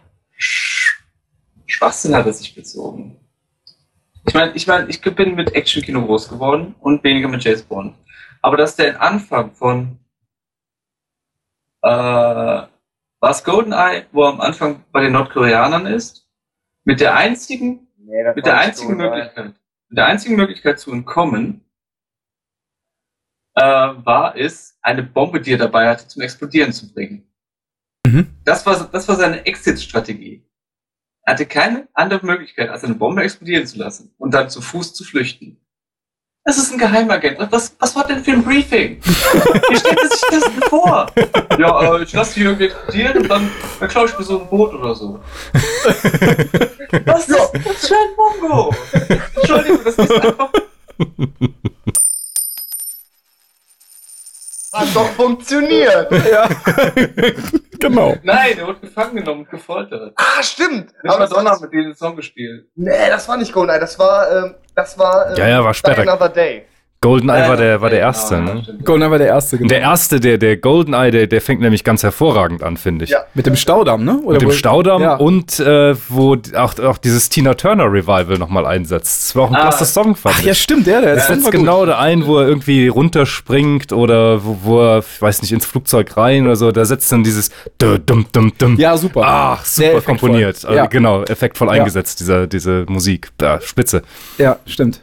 Schwachsinn 1.65 2.15
hat 2.15 2.25
er 2.25 2.33
sich 2.33 2.53
bezogen. 2.53 3.19
Ich 4.27 4.33
meine, 4.33 4.53
ich 4.53 4.65
meine, 4.67 4.89
ich 4.89 5.01
bin 5.01 5.35
mit 5.35 5.53
Action-Kino 5.53 6.05
groß 6.05 6.29
geworden 6.29 6.75
und 6.79 7.03
weniger 7.03 7.27
mit 7.27 7.43
James 7.43 7.63
Bond. 7.63 7.95
Aber 8.41 8.57
dass 8.57 8.75
der 8.75 9.01
Anfang 9.01 9.51
von 9.53 9.99
äh, 11.81 12.67
was 13.19 13.43
GoldenEye, 13.43 14.05
wo 14.11 14.23
er 14.23 14.29
am 14.29 14.41
Anfang 14.41 14.83
bei 14.91 15.01
den 15.01 15.13
Nordkoreanern 15.13 15.85
ist, 15.85 16.27
mit 16.83 16.99
der 16.99 17.15
einzigen, 17.15 17.87
nee, 17.97 18.23
mit 18.35 18.45
der 18.45 18.57
einzigen 18.57 18.97
Möglichkeit, 18.97 19.53
mit 19.89 19.97
der 19.97 20.05
einzigen 20.05 20.35
Möglichkeit 20.35 20.79
zu 20.79 20.91
entkommen, 20.91 21.65
äh, 23.55 23.61
war 23.61 24.35
es, 24.35 24.77
eine 24.81 25.03
Bombe, 25.03 25.41
die 25.41 25.53
er 25.53 25.57
dabei 25.57 25.87
hatte, 25.89 26.07
zum 26.07 26.21
Explodieren 26.21 26.73
zu 26.73 26.91
bringen. 26.93 27.27
Mhm. 28.05 28.35
Das 28.43 28.65
war, 28.65 28.87
das 28.91 29.07
war 29.07 29.15
seine 29.15 29.45
Exit-Strategie. 29.45 30.45
Er 31.25 31.33
hatte 31.33 31.47
keine 31.47 31.87
andere 31.93 32.23
Möglichkeit, 32.23 32.69
als 32.69 32.83
eine 32.83 32.93
Bombe 32.93 33.23
explodieren 33.23 33.65
zu 33.65 33.79
lassen 33.79 34.13
und 34.19 34.31
dann 34.31 34.49
zu 34.49 34.61
Fuß 34.61 34.93
zu 34.93 35.03
flüchten. 35.03 35.59
Das 36.43 36.59
ist 36.59 36.71
ein 36.71 36.77
Geheimagent. 36.77 37.39
Was, 37.51 37.75
was 37.79 37.95
war 37.95 38.05
denn 38.05 38.23
für 38.23 38.33
ein 38.33 38.43
Briefing? 38.43 39.01
Wie 39.03 39.75
stellt 39.75 39.99
sich 39.99 40.21
das 40.29 40.43
denn 40.43 40.61
vor? 40.69 41.07
Ja, 41.57 41.95
äh, 41.95 42.03
ich 42.03 42.13
lasse 42.13 42.35
die 42.35 42.41
irgendwie 42.41 42.65
explodieren 42.65 43.23
und 43.23 43.27
dann, 43.27 43.49
dann 43.79 43.89
klaue 43.89 44.05
ich 44.05 44.15
mir 44.19 44.23
so 44.23 44.41
ein 44.41 44.47
Boot 44.47 44.75
oder 44.75 44.93
so. 44.93 45.19
Was 47.05 47.27
ist 47.27 47.39
das 47.65 47.87
für 47.87 47.95
ein 47.95 48.41
Mongo? 48.41 48.75
Entschuldigung, 49.35 49.79
das 49.83 49.95
ist 49.95 50.11
einfach 50.11 50.51
Hat 54.75 54.95
doch 54.95 55.09
funktioniert. 55.11 56.11
Ja. 56.31 56.49
genau. 57.79 58.15
Nein, 58.23 58.57
er 58.57 58.67
wurde 58.67 58.79
gefangen 58.79 59.15
genommen 59.15 59.41
und 59.41 59.49
gefoltert. 59.49 60.13
Ah, 60.15 60.41
stimmt. 60.41 60.91
Das 61.03 61.13
Aber 61.15 61.27
Madonna 61.27 61.57
mit 61.61 61.71
dem 61.71 61.93
Song 61.93 62.15
gespielt. 62.15 62.65
Nee, 62.75 63.09
das 63.09 63.27
war 63.27 63.37
nicht 63.37 63.53
GoldenEye, 63.53 63.79
das 63.79 63.97
war, 63.99 64.31
ähm, 64.31 64.55
das 64.75 64.97
war, 64.97 65.29
ähm, 65.29 65.37
ja, 65.37 65.47
ja, 65.47 65.63
war 65.63 65.73
später. 65.73 66.01
Another 66.01 66.29
Day. 66.29 66.65
GoldenEye 67.05 67.37
ja, 67.37 67.49
war 67.49 67.57
der, 67.57 67.81
war 67.81 67.89
der 67.91 67.99
erste, 67.99 68.35
genau, 68.37 68.53
ne? 68.55 68.63
GoldenEye 68.83 69.11
war 69.11 69.17
der 69.19 69.27
erste, 69.27 69.57
genau. 69.59 69.67
Der 69.67 69.79
erste, 69.81 70.19
der, 70.19 70.39
der 70.39 70.57
GoldenEye, 70.57 71.11
der, 71.11 71.27
der 71.27 71.39
fängt 71.39 71.61
nämlich 71.61 71.83
ganz 71.83 72.01
hervorragend 72.01 72.63
an, 72.63 72.77
finde 72.77 73.05
ich. 73.05 73.11
Ja. 73.11 73.19
Mit 73.35 73.45
dem 73.45 73.55
Staudamm, 73.55 74.03
ne? 74.03 74.19
Oder 74.23 74.39
Mit 74.39 74.41
dem 74.41 74.51
Staudamm 74.51 75.03
ja. 75.03 75.15
und 75.15 75.59
äh, 75.59 75.95
wo 76.09 76.35
auch, 76.55 76.79
auch 76.79 76.97
dieses 76.97 77.29
Tina 77.29 77.53
Turner 77.53 77.85
Revival 77.85 78.39
nochmal 78.39 78.65
einsetzt. 78.65 79.29
Das 79.29 79.35
war 79.35 79.43
auch 79.43 79.49
ein 79.49 79.55
ah. 79.55 79.61
klasse 79.61 79.85
Song, 79.85 80.15
fand 80.15 80.33
Ach, 80.35 80.39
ich. 80.39 80.47
ja, 80.47 80.55
stimmt, 80.55 80.87
der, 80.87 81.01
der 81.01 81.13
ist 81.13 81.29
ja, 81.29 81.49
genau 81.51 81.85
der 81.85 81.99
ein, 81.99 82.25
wo 82.25 82.39
er 82.39 82.47
irgendwie 82.47 82.87
runterspringt 82.87 83.93
oder 83.93 84.43
wo, 84.43 84.57
wo 84.63 84.81
er, 84.81 84.99
ich 84.99 85.21
weiß 85.21 85.43
nicht, 85.43 85.51
ins 85.51 85.67
Flugzeug 85.67 86.17
rein 86.17 86.45
oder 86.45 86.55
so. 86.55 86.71
Da 86.71 86.85
setzt 86.85 87.11
dann 87.11 87.23
dieses 87.23 87.51
dum, 87.77 88.25
dum, 88.31 88.51
dum. 88.57 88.79
Ja, 88.79 88.97
super. 88.97 89.21
Ach, 89.23 89.63
super 89.63 90.01
komponiert. 90.01 90.63
Ja. 90.63 90.69
Also, 90.69 90.89
genau, 90.89 91.21
effektvoll 91.21 91.69
eingesetzt, 91.69 92.19
dieser, 92.19 92.47
diese 92.47 92.85
Musik. 92.89 93.29
Ja, 93.39 93.61
spitze. 93.61 94.01
Ja, 94.39 94.57
stimmt. 94.65 95.01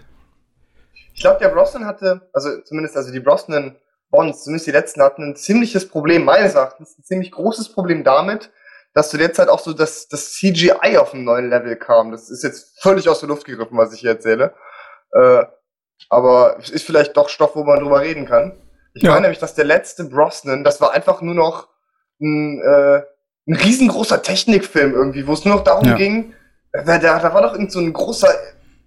Ich 1.23 1.25
glaube, 1.25 1.39
der 1.39 1.51
Brosnan 1.51 1.87
hatte, 1.87 2.29
also 2.33 2.63
zumindest 2.63 2.97
also 2.97 3.13
die 3.13 3.21
Brosnan 3.21 3.77
Bonds, 4.11 4.43
zumindest 4.43 4.67
die 4.67 4.73
letzten 4.73 5.01
hatten 5.01 5.23
ein 5.23 5.37
ziemliches 5.37 5.89
Problem, 5.89 6.25
meines 6.25 6.57
Erachtens, 6.57 6.99
ein 6.99 7.05
ziemlich 7.05 7.31
großes 7.31 7.73
Problem 7.73 8.03
damit, 8.03 8.51
dass 8.93 9.11
zu 9.11 9.19
der 9.19 9.33
Zeit 9.33 9.49
auch 9.49 9.61
so 9.61 9.73
das, 9.73 10.09
das 10.09 10.33
CGI 10.33 10.97
auf 10.99 11.15
einem 11.15 11.23
neuen 11.23 11.49
Level 11.49 11.77
kam. 11.77 12.11
Das 12.11 12.29
ist 12.29 12.43
jetzt 12.43 12.77
völlig 12.83 13.09
aus 13.09 13.21
der 13.21 13.29
Luft 13.29 13.45
gegriffen, 13.45 13.79
was 13.79 13.93
ich 13.93 14.01
hier 14.01 14.11
erzähle. 14.11 14.53
Äh, 15.13 15.45
aber 16.09 16.57
es 16.59 16.71
ist 16.71 16.85
vielleicht 16.85 17.17
doch 17.17 17.29
Stoff, 17.29 17.55
wo 17.55 17.63
man 17.63 17.79
drüber 17.79 18.01
reden 18.01 18.27
kann. 18.27 18.61
Ich 18.93 19.05
ja. 19.05 19.11
meine 19.11 19.23
nämlich, 19.23 19.39
dass 19.39 19.55
der 19.55 19.65
letzte 19.65 20.03
Brosnan, 20.03 20.65
das 20.65 20.81
war 20.81 20.93
einfach 20.93 21.23
nur 21.23 21.37
noch 21.37 21.69
ein, 22.21 22.61
äh, 22.61 23.03
ein 23.47 23.55
riesengroßer 23.55 24.23
Technikfilm 24.23 24.93
irgendwie, 24.93 25.25
wo 25.29 25.35
es 25.35 25.45
nur 25.45 25.55
noch 25.55 25.63
darum 25.63 25.87
ja. 25.87 25.95
ging, 25.95 26.35
da, 26.73 26.99
da 26.99 27.33
war 27.33 27.43
doch 27.43 27.53
irgend 27.53 27.71
so 27.71 27.79
ein 27.79 27.93
großer 27.93 28.29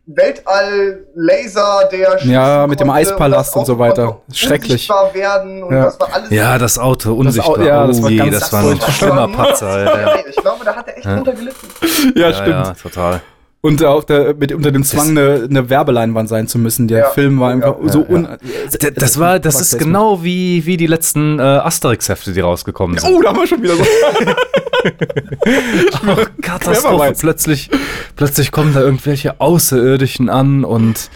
Weltall-Laser, 0.08 1.90
der 1.92 2.24
Ja, 2.26 2.68
mit 2.68 2.80
dem 2.80 2.90
Eispalast 2.90 3.56
und 3.56 3.66
so 3.66 3.80
weiter. 3.80 4.22
Schrecklich. 4.32 4.88
Werden 5.14 5.64
und 5.64 5.74
ja. 5.74 5.86
Das 5.86 6.00
war 6.00 6.14
alles 6.14 6.30
ja, 6.30 6.58
das 6.58 6.78
Auto 6.78 7.14
unsichtbar. 7.14 7.58
Das, 7.58 7.68
ja, 7.68 7.88
das 7.88 8.02
war, 8.02 8.10
oh 8.10 8.12
je, 8.12 8.30
das 8.30 8.54
war 8.54 8.64
ein 8.64 8.82
schlimmer 8.82 9.28
Patzer. 9.28 9.84
Ja. 9.84 10.16
Ich 10.28 10.36
glaube, 10.36 10.66
da 10.66 10.76
hat 10.76 10.88
er 10.88 10.98
echt 10.98 11.06
ja. 11.06 11.16
drunter 11.16 11.34
gelitten. 11.34 11.68
Ja, 12.16 12.34
stimmt. 12.34 12.50
Ja, 12.50 12.74
total. 12.74 13.22
Und 13.66 13.84
auch 13.84 14.04
der, 14.04 14.36
mit, 14.36 14.52
unter 14.52 14.72
dem 14.72 14.84
Zwang, 14.84 15.10
eine, 15.10 15.48
eine 15.50 15.72
Werbeleinwand 15.72 16.30
sein 16.30 16.48
zu 16.48 16.60
müssen. 16.60 16.88
Der 16.88 17.00
ja, 17.00 17.10
Film 17.10 17.40
war 17.40 17.50
einfach 17.50 17.78
ja, 17.84 17.92
so 17.92 18.06
un. 18.08 18.28
Das, 18.72 18.94
das 18.94 19.20
war, 19.20 19.40
das 19.40 19.60
ist 19.60 19.80
genau 19.80 20.24
wie, 20.24 20.68
wie 20.68 20.78
die 20.78 20.86
letzten 20.86 21.40
äh, 21.40 21.42
Asterix-Hefte, 21.42 22.34
die 22.34 22.42
rausgekommen 22.42 23.00
sind. 23.00 23.12
Oh, 23.12 23.20
da 23.24 23.30
haben 23.30 23.40
wir 23.40 23.48
schon 23.48 23.64
wieder 23.64 23.76
so. 23.76 23.84
oh, 26.08 26.16
Katastrophe. 26.44 27.14
Plötzlich, 27.18 27.72
plötzlich 28.16 28.52
kommen 28.52 28.76
da 28.76 28.82
irgendwelche 28.82 29.42
Außerirdischen 29.42 30.30
an 30.30 30.64
und 30.64 31.10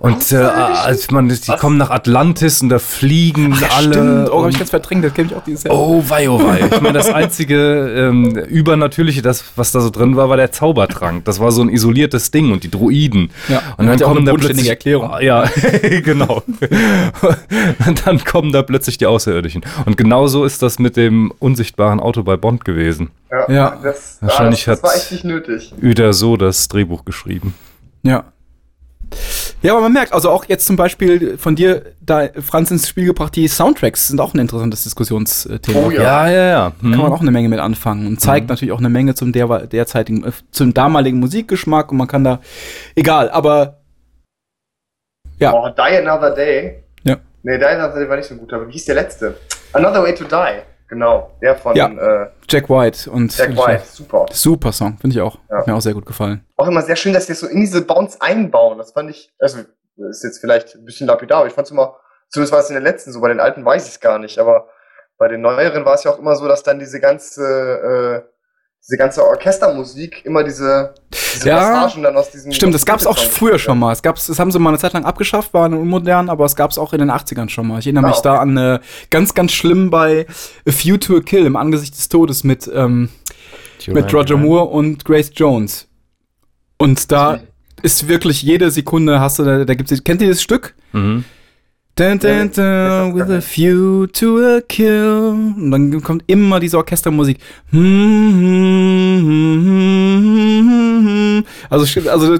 und 0.00 0.32
äh, 0.32 0.36
als 0.36 1.10
man, 1.10 1.28
die 1.28 1.36
Was? 1.46 1.60
kommen 1.60 1.76
nach 1.76 1.90
Atlantis 1.90 2.62
und 2.62 2.70
da 2.70 2.78
fliegen 2.78 3.54
Ach, 3.54 3.76
alle. 3.76 3.92
Stimmt. 3.92 4.30
Oh, 4.30 4.42
hab 4.42 4.50
ich 4.50 4.58
ganz 4.58 4.70
verdrängt, 4.70 5.04
das 5.04 5.12
kenne 5.12 5.28
ich 5.28 5.36
auch 5.36 5.44
dieses 5.44 5.64
Jahr. 5.64 5.74
Oh, 5.74 6.02
wei, 6.08 6.30
oh, 6.30 6.42
wei. 6.42 6.70
Ich 6.72 6.80
meine, 6.80 6.94
das 6.94 7.10
einzige 7.10 8.08
ähm, 8.08 8.34
Übernatürliche, 8.34 9.20
das, 9.20 9.44
was 9.56 9.72
da 9.72 9.80
so 9.80 9.90
drin 9.90 10.16
war, 10.16 10.30
war 10.30 10.38
der 10.38 10.52
Zaubertrank. 10.52 11.26
Das 11.26 11.38
war 11.38 11.52
so 11.52 11.60
ein 11.60 11.68
isoliertes 11.68 12.30
Ding 12.30 12.50
und 12.50 12.64
die 12.64 12.70
Druiden. 12.70 13.30
Ja, 13.48 13.62
und 13.76 13.88
dann 13.88 14.00
kommen 14.00 14.24
da 14.24 14.32
plötzlich. 14.32 14.70
Erklärung. 14.70 15.10
Ja, 15.20 15.44
genau. 16.02 16.42
und 17.86 18.06
dann 18.06 18.24
kommen 18.24 18.52
da 18.52 18.62
plötzlich 18.62 18.96
die 18.96 19.06
Außerirdischen. 19.06 19.66
Und 19.84 19.98
genauso 19.98 20.46
ist 20.46 20.62
das 20.62 20.78
mit 20.78 20.96
dem 20.96 21.30
unsichtbaren 21.40 22.00
Auto 22.00 22.22
bei 22.22 22.38
Bond 22.38 22.64
gewesen. 22.64 23.10
Ja, 23.30 23.52
ja. 23.52 23.78
Das, 23.82 24.16
wahrscheinlich 24.22 24.64
das, 24.64 24.80
das 24.80 24.90
war 24.90 24.96
echt 24.96 25.12
nicht 25.12 25.24
nötig. 25.24 25.74
Uder 25.82 26.14
so 26.14 26.38
das 26.38 26.68
Drehbuch 26.68 27.04
geschrieben. 27.04 27.54
Ja. 28.02 28.24
Ja, 29.62 29.72
aber 29.72 29.82
man 29.82 29.92
merkt, 29.92 30.12
also 30.14 30.30
auch 30.30 30.46
jetzt 30.46 30.66
zum 30.66 30.76
Beispiel 30.76 31.36
von 31.36 31.54
dir, 31.54 31.92
da 32.00 32.28
Franz 32.40 32.70
ins 32.70 32.88
Spiel 32.88 33.04
gebracht, 33.04 33.36
die 33.36 33.46
Soundtracks 33.46 34.08
sind 34.08 34.18
auch 34.20 34.32
ein 34.32 34.38
interessantes 34.38 34.84
Diskussionsthema. 34.84 35.78
Oh 35.78 35.90
ja, 35.90 36.28
ja, 36.30 36.46
ja. 36.46 36.72
Hm. 36.80 36.92
Kann 36.92 37.00
man 37.02 37.12
auch 37.12 37.20
eine 37.20 37.30
Menge 37.30 37.50
mit 37.50 37.58
anfangen 37.58 38.06
und 38.06 38.20
zeigt 38.20 38.46
mhm. 38.46 38.50
natürlich 38.50 38.72
auch 38.72 38.78
eine 38.78 38.88
Menge 38.88 39.14
zum 39.14 39.32
der, 39.32 39.66
derzeitigen, 39.66 40.24
äh, 40.24 40.32
zum 40.50 40.72
damaligen 40.72 41.18
Musikgeschmack 41.18 41.92
und 41.92 41.98
man 41.98 42.08
kann 42.08 42.24
da, 42.24 42.40
egal, 42.94 43.30
aber 43.30 43.80
ja. 45.38 45.52
Oh, 45.52 45.68
Die 45.68 45.96
Another 45.96 46.34
Day. 46.34 46.84
Ja. 47.02 47.16
Nee, 47.42 47.58
Die 47.58 47.64
Another 47.64 47.98
Day 47.98 48.08
war 48.08 48.16
nicht 48.16 48.28
so 48.28 48.36
gut, 48.36 48.52
aber 48.52 48.66
wie 48.66 48.72
hieß 48.72 48.86
der 48.86 48.94
letzte? 48.94 49.36
Another 49.72 50.02
Way 50.02 50.14
to 50.14 50.24
Die. 50.24 50.62
Genau, 50.90 51.30
der 51.40 51.54
von 51.54 51.76
ja, 51.76 51.86
äh, 51.86 52.30
Jack 52.48 52.68
White 52.68 53.08
und 53.12 53.36
Jack 53.38 53.56
White, 53.56 53.84
super. 53.86 54.26
Super 54.32 54.72
Song, 54.72 54.98
finde 54.98 55.14
ich 55.14 55.22
auch. 55.22 55.38
Ja. 55.48 55.58
Hat 55.58 55.68
mir 55.68 55.76
auch 55.76 55.80
sehr 55.80 55.94
gut 55.94 56.04
gefallen. 56.04 56.44
Auch 56.56 56.66
immer 56.66 56.82
sehr 56.82 56.96
schön, 56.96 57.12
dass 57.12 57.26
die 57.26 57.32
das 57.32 57.40
so 57.40 57.46
in 57.46 57.60
diese 57.60 57.82
Bounce 57.82 58.20
einbauen. 58.20 58.76
Das 58.76 58.90
fand 58.90 59.08
ich, 59.08 59.32
also 59.38 59.60
ist 60.08 60.24
jetzt 60.24 60.40
vielleicht 60.40 60.74
ein 60.74 60.84
bisschen 60.84 61.06
lapidar, 61.06 61.38
aber 61.38 61.46
ich 61.46 61.52
fand 61.52 61.68
es 61.68 61.70
immer, 61.70 61.96
zumindest 62.28 62.52
war 62.52 62.58
es 62.58 62.70
in 62.70 62.74
den 62.74 62.82
letzten 62.82 63.12
so, 63.12 63.20
bei 63.20 63.28
den 63.28 63.38
alten 63.38 63.64
weiß 63.64 63.86
ich 63.86 63.92
es 63.92 64.00
gar 64.00 64.18
nicht, 64.18 64.40
aber 64.40 64.68
bei 65.16 65.28
den 65.28 65.42
neueren 65.42 65.84
war 65.84 65.94
es 65.94 66.02
ja 66.02 66.10
auch 66.10 66.18
immer 66.18 66.34
so, 66.34 66.48
dass 66.48 66.64
dann 66.64 66.80
diese 66.80 66.98
ganze 66.98 68.24
äh, 68.26 68.29
diese 68.82 68.96
ganze 68.96 69.24
Orchestermusik 69.24 70.24
immer 70.24 70.42
diese, 70.42 70.94
diese 71.34 71.48
ja, 71.48 71.58
Passagen 71.58 72.02
dann 72.02 72.16
aus 72.16 72.30
diesem. 72.30 72.50
Stimmt, 72.52 72.74
das 72.74 72.86
gab 72.86 72.98
es 72.98 73.06
auch 73.06 73.18
früher 73.18 73.58
schon 73.58 73.78
mal. 73.78 73.92
Es 73.92 74.02
gab's, 74.02 74.26
das 74.26 74.38
haben 74.38 74.50
sie 74.50 74.58
mal 74.58 74.70
eine 74.70 74.78
Zeit 74.78 74.94
lang 74.94 75.04
abgeschafft, 75.04 75.52
waren 75.52 75.74
unmodern, 75.74 76.28
aber 76.28 76.46
es 76.46 76.56
gab 76.56 76.70
es 76.70 76.78
auch 76.78 76.92
in 76.92 76.98
den 76.98 77.10
80ern 77.10 77.48
schon 77.50 77.68
mal. 77.68 77.78
Ich 77.78 77.86
erinnere 77.86 78.04
ah, 78.04 78.08
mich 78.08 78.18
okay. 78.18 78.28
da 78.28 78.38
an 78.38 78.56
äh, 78.56 78.80
ganz, 79.10 79.34
ganz 79.34 79.52
schlimm 79.52 79.90
bei 79.90 80.26
A 80.66 80.72
Few 80.72 80.96
to 80.96 81.16
a 81.16 81.20
Kill 81.20 81.46
im 81.46 81.56
Angesicht 81.56 81.96
des 81.96 82.08
Todes 82.08 82.42
mit, 82.42 82.70
ähm, 82.72 83.10
mit 83.86 84.12
Roger 84.12 84.36
Moore 84.36 84.66
und 84.66 85.04
Grace 85.04 85.30
Jones. 85.34 85.86
Und 86.78 87.12
da 87.12 87.40
ist 87.82 88.08
wirklich 88.08 88.42
jede 88.42 88.70
Sekunde 88.70 89.20
hast 89.20 89.38
du, 89.38 89.44
da, 89.44 89.64
da 89.64 89.74
gibt's, 89.74 90.02
kennt 90.02 90.22
ihr 90.22 90.28
das 90.28 90.42
Stück? 90.42 90.74
Mhm. 90.92 91.24
Dun, 92.00 92.18
dun, 92.18 92.50
dun, 92.50 93.14
with 93.14 93.30
a 93.30 93.42
few 93.42 94.06
to 94.06 94.38
a 94.38 94.62
kill. 94.62 95.34
Und 95.54 95.70
dann 95.70 96.02
kommt 96.02 96.24
immer 96.28 96.58
diese 96.58 96.78
Orchestermusik. 96.78 97.36
Also, 101.68 102.10
also 102.10 102.38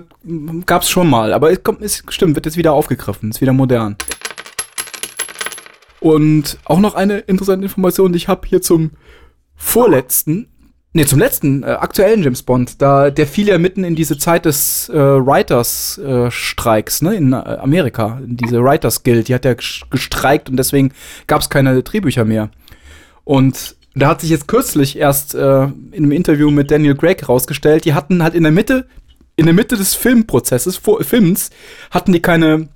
gab's 0.65 0.89
schon 0.89 1.11
mal, 1.11 1.35
aber 1.35 1.53
es 1.53 1.63
kommt, 1.63 1.83
es 1.83 2.03
stimmt, 2.09 2.37
wird 2.37 2.47
jetzt 2.47 2.57
wieder 2.57 2.73
aufgegriffen, 2.73 3.33
ist 3.33 3.43
wieder 3.43 3.53
modern. 3.53 3.97
Und 6.01 6.57
auch 6.65 6.81
noch 6.81 6.95
eine 6.95 7.19
interessante 7.19 7.67
Information, 7.67 8.15
die 8.15 8.17
ich 8.17 8.29
habe 8.29 8.49
hier 8.49 8.63
zum 8.63 8.93
vorletzten. 9.57 10.49
Nee, 10.93 11.07
zum 11.07 11.21
letzten, 11.21 11.63
äh, 11.63 11.67
aktuellen 11.67 12.25
James 12.25 12.43
Bond, 12.43 12.83
da, 12.83 13.11
der 13.11 13.29
fiel 13.29 13.47
ja 13.47 13.59
mitten 13.59 13.85
in 13.85 13.95
diese 13.95 14.19
Zeit 14.19 14.45
des 14.45 14.89
äh, 14.89 14.97
Writers-Streiks, 14.97 17.01
äh, 17.01 17.05
ne, 17.05 17.15
in 17.15 17.33
äh, 17.33 17.37
Amerika, 17.37 18.21
diese 18.25 18.61
Writers 18.61 19.05
Guild, 19.05 19.29
die 19.29 19.35
hat 19.35 19.45
ja 19.45 19.55
gestreikt 19.55 20.51
und 20.51 20.57
deswegen 20.57 20.93
gab 21.29 21.43
es 21.43 21.49
keine 21.49 21.81
Drehbücher 21.85 22.25
mehr. 22.25 22.51
Und 23.23 23.77
da 23.95 24.09
hat 24.09 24.21
sich 24.21 24.31
jetzt 24.31 24.49
kürzlich 24.49 24.99
erst 24.99 25.37
äh, 25.37 25.65
in 25.65 25.93
einem 25.93 26.11
Interview 26.11 26.51
mit 26.51 26.73
Daniel 26.73 26.97
Craig 26.97 27.29
rausgestellt, 27.29 27.85
die 27.85 27.95
hatten 27.95 28.25
halt 28.25 28.35
in 28.35 28.43
der 28.43 28.51
Mitte, 28.51 28.89
in 29.37 29.47
der 29.47 29.55
Mitte 29.55 29.77
des 29.77 29.95
Filmprozesses, 29.95 30.77
vor, 30.77 31.05
Films, 31.05 31.51
hatten 31.93 32.13
die 32.13 32.21
keine 32.21 32.67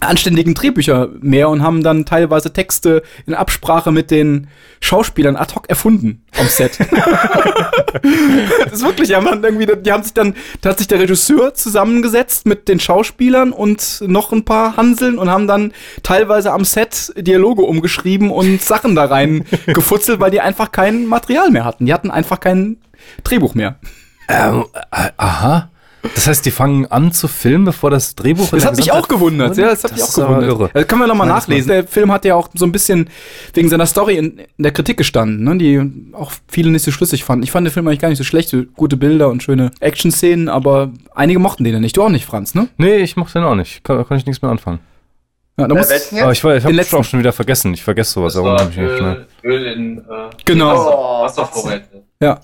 anständigen 0.00 0.54
Drehbücher 0.54 1.08
mehr 1.20 1.48
und 1.48 1.62
haben 1.62 1.82
dann 1.82 2.04
teilweise 2.04 2.52
Texte 2.52 3.02
in 3.26 3.34
Absprache 3.34 3.92
mit 3.92 4.10
den 4.10 4.48
Schauspielern 4.80 5.36
ad 5.36 5.54
hoc 5.54 5.68
erfunden 5.68 6.24
am 6.38 6.46
Set. 6.46 6.78
das 8.64 8.72
ist 8.72 8.84
wirklich, 8.84 9.08
ja, 9.08 9.20
man 9.20 9.42
irgendwie, 9.42 9.66
die 9.66 9.92
haben 9.92 10.02
sich 10.02 10.14
dann, 10.14 10.34
da 10.60 10.70
hat 10.70 10.78
sich 10.78 10.88
der 10.88 11.00
Regisseur 11.00 11.54
zusammengesetzt 11.54 12.46
mit 12.46 12.68
den 12.68 12.80
Schauspielern 12.80 13.52
und 13.52 14.02
noch 14.06 14.32
ein 14.32 14.44
paar 14.44 14.76
Hanseln 14.76 15.18
und 15.18 15.30
haben 15.30 15.46
dann 15.46 15.72
teilweise 16.02 16.52
am 16.52 16.64
Set 16.64 17.12
Dialoge 17.16 17.62
umgeschrieben 17.62 18.30
und 18.30 18.62
Sachen 18.62 18.94
da 18.94 19.06
rein 19.06 19.44
gefutzelt, 19.66 20.20
weil 20.20 20.30
die 20.30 20.40
einfach 20.40 20.72
kein 20.72 21.06
Material 21.06 21.50
mehr 21.50 21.64
hatten. 21.64 21.86
Die 21.86 21.94
hatten 21.94 22.10
einfach 22.10 22.40
kein 22.40 22.78
Drehbuch 23.24 23.54
mehr. 23.54 23.76
Ähm, 24.28 24.64
äh, 24.90 25.10
aha. 25.16 25.70
Das 26.14 26.26
heißt, 26.26 26.44
die 26.46 26.50
fangen 26.50 26.86
an 26.86 27.12
zu 27.12 27.28
filmen, 27.28 27.64
bevor 27.64 27.90
das 27.90 28.14
Drehbuch 28.14 28.50
Das 28.50 28.64
hat 28.64 28.76
mich 28.76 28.92
auch 28.92 29.08
gewundert. 29.08 29.56
Ja, 29.56 29.66
das 29.66 29.84
hat 29.84 29.92
mich 29.92 30.02
auch 30.02 30.14
gewundert. 30.14 30.44
Irre. 30.44 30.70
Das 30.72 30.86
können 30.86 31.00
wir 31.00 31.06
nochmal 31.06 31.26
nachlesen. 31.26 31.68
Der 31.68 31.84
Film 31.84 32.12
hat 32.12 32.24
ja 32.24 32.34
auch 32.34 32.48
so 32.54 32.64
ein 32.64 32.72
bisschen 32.72 33.08
wegen 33.54 33.68
seiner 33.68 33.86
Story 33.86 34.16
in, 34.16 34.38
in 34.38 34.62
der 34.62 34.72
Kritik 34.72 34.96
gestanden, 34.96 35.44
ne, 35.44 35.56
die 35.56 36.14
auch 36.14 36.32
viele 36.48 36.70
nicht 36.70 36.84
so 36.84 36.90
schlüssig 36.90 37.24
fanden. 37.24 37.44
Ich 37.44 37.50
fand 37.50 37.66
den 37.66 37.72
Film 37.72 37.86
eigentlich 37.88 38.00
gar 38.00 38.08
nicht 38.08 38.18
so 38.18 38.24
schlecht, 38.24 38.54
gute 38.74 38.96
Bilder 38.96 39.28
und 39.28 39.42
schöne 39.42 39.70
Action-Szenen, 39.80 40.48
aber 40.48 40.90
einige 41.14 41.38
mochten 41.38 41.64
den 41.64 41.74
ja 41.74 41.80
nicht. 41.80 41.96
Du 41.96 42.02
auch 42.02 42.08
nicht, 42.08 42.26
Franz, 42.26 42.54
ne? 42.54 42.68
Nee, 42.78 42.96
ich 42.96 43.16
mochte 43.16 43.34
den 43.34 43.44
auch 43.44 43.54
nicht. 43.54 43.84
Kann, 43.84 44.06
kann 44.06 44.18
ich 44.18 44.26
nichts 44.26 44.42
mehr 44.42 44.50
anfangen. 44.50 44.80
Ja, 45.58 45.66
da 45.68 45.74
muss, 45.74 45.90
aber 45.90 46.32
ich, 46.32 46.44
ich 46.44 46.64
habe 46.64 46.96
auch 46.98 47.04
schon 47.04 47.18
wieder 47.18 47.32
vergessen. 47.32 47.72
Ich 47.72 47.82
vergesse 47.82 48.12
sowas 48.12 48.34
das 48.34 48.68
nicht 48.68 48.78
Öl, 48.78 49.26
Öl 49.42 49.66
in 49.66 49.98
äh, 49.98 50.02
genau. 50.44 51.22
Wasservorräte. 51.22 52.02
Ja. 52.20 52.40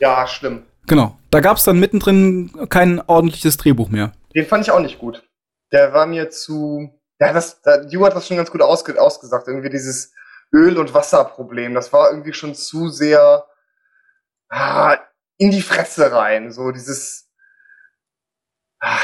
Ja, 0.00 0.26
stimmt. 0.26 0.62
Genau. 0.88 1.16
Da 1.30 1.40
gab 1.40 1.56
es 1.58 1.64
dann 1.64 1.78
mittendrin 1.78 2.50
kein 2.68 3.00
ordentliches 3.06 3.56
Drehbuch 3.58 3.88
mehr. 3.90 4.12
Den 4.34 4.46
fand 4.46 4.64
ich 4.64 4.70
auch 4.70 4.80
nicht 4.80 4.98
gut. 4.98 5.22
Der 5.72 5.92
war 5.92 6.06
mir 6.06 6.30
zu. 6.30 6.90
Ja, 7.20 7.32
das, 7.32 7.60
da, 7.62 7.82
Ju 7.82 8.04
hat 8.06 8.14
das 8.16 8.26
schon 8.26 8.36
ganz 8.36 8.50
gut 8.50 8.62
ausge, 8.62 9.00
ausgesagt. 9.00 9.48
Irgendwie 9.48 9.70
dieses 9.70 10.12
Öl- 10.52 10.78
und 10.78 10.94
Wasserproblem. 10.94 11.74
Das 11.74 11.92
war 11.92 12.10
irgendwie 12.10 12.32
schon 12.32 12.54
zu 12.54 12.88
sehr 12.88 13.44
ah, 14.48 14.96
in 15.36 15.50
die 15.50 15.62
Fresse 15.62 16.10
rein. 16.12 16.50
So 16.52 16.70
dieses. 16.70 17.30
Ah, 18.80 18.98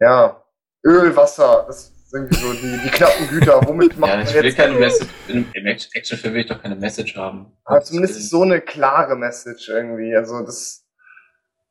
ja. 0.00 0.42
Öl, 0.84 1.14
Wasser. 1.16 1.64
Das 1.66 1.90
ist 1.90 2.14
irgendwie 2.14 2.36
so 2.36 2.52
die, 2.54 2.78
die 2.84 2.88
knappen 2.90 3.28
Güter. 3.28 3.60
Womit 3.66 3.98
macht 3.98 4.10
Ja, 4.10 4.16
man 4.16 4.26
ich 4.26 4.32
will 4.34 4.44
jetzt 4.44 4.56
keine 4.56 4.78
Message. 4.78 5.10
Im 5.26 5.44
im 5.52 5.66
Act- 5.66 5.90
Actionfilm 5.92 6.34
will 6.34 6.40
ich 6.42 6.46
doch 6.46 6.62
keine 6.62 6.76
Message 6.76 7.16
haben. 7.16 7.52
Aber 7.64 7.82
zumindest 7.82 8.30
so 8.30 8.42
eine 8.42 8.60
klare 8.60 9.16
Message 9.16 9.68
irgendwie. 9.68 10.14
Also 10.16 10.40
das 10.42 10.86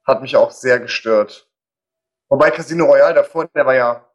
hat 0.08 0.22
mich 0.22 0.36
auch 0.38 0.52
sehr 0.52 0.80
gestört. 0.80 1.48
Wobei 2.30 2.50
Casino 2.52 2.86
Royale 2.86 3.14
davor, 3.14 3.48
der 3.54 3.66
war 3.66 3.76
ja 3.76 4.06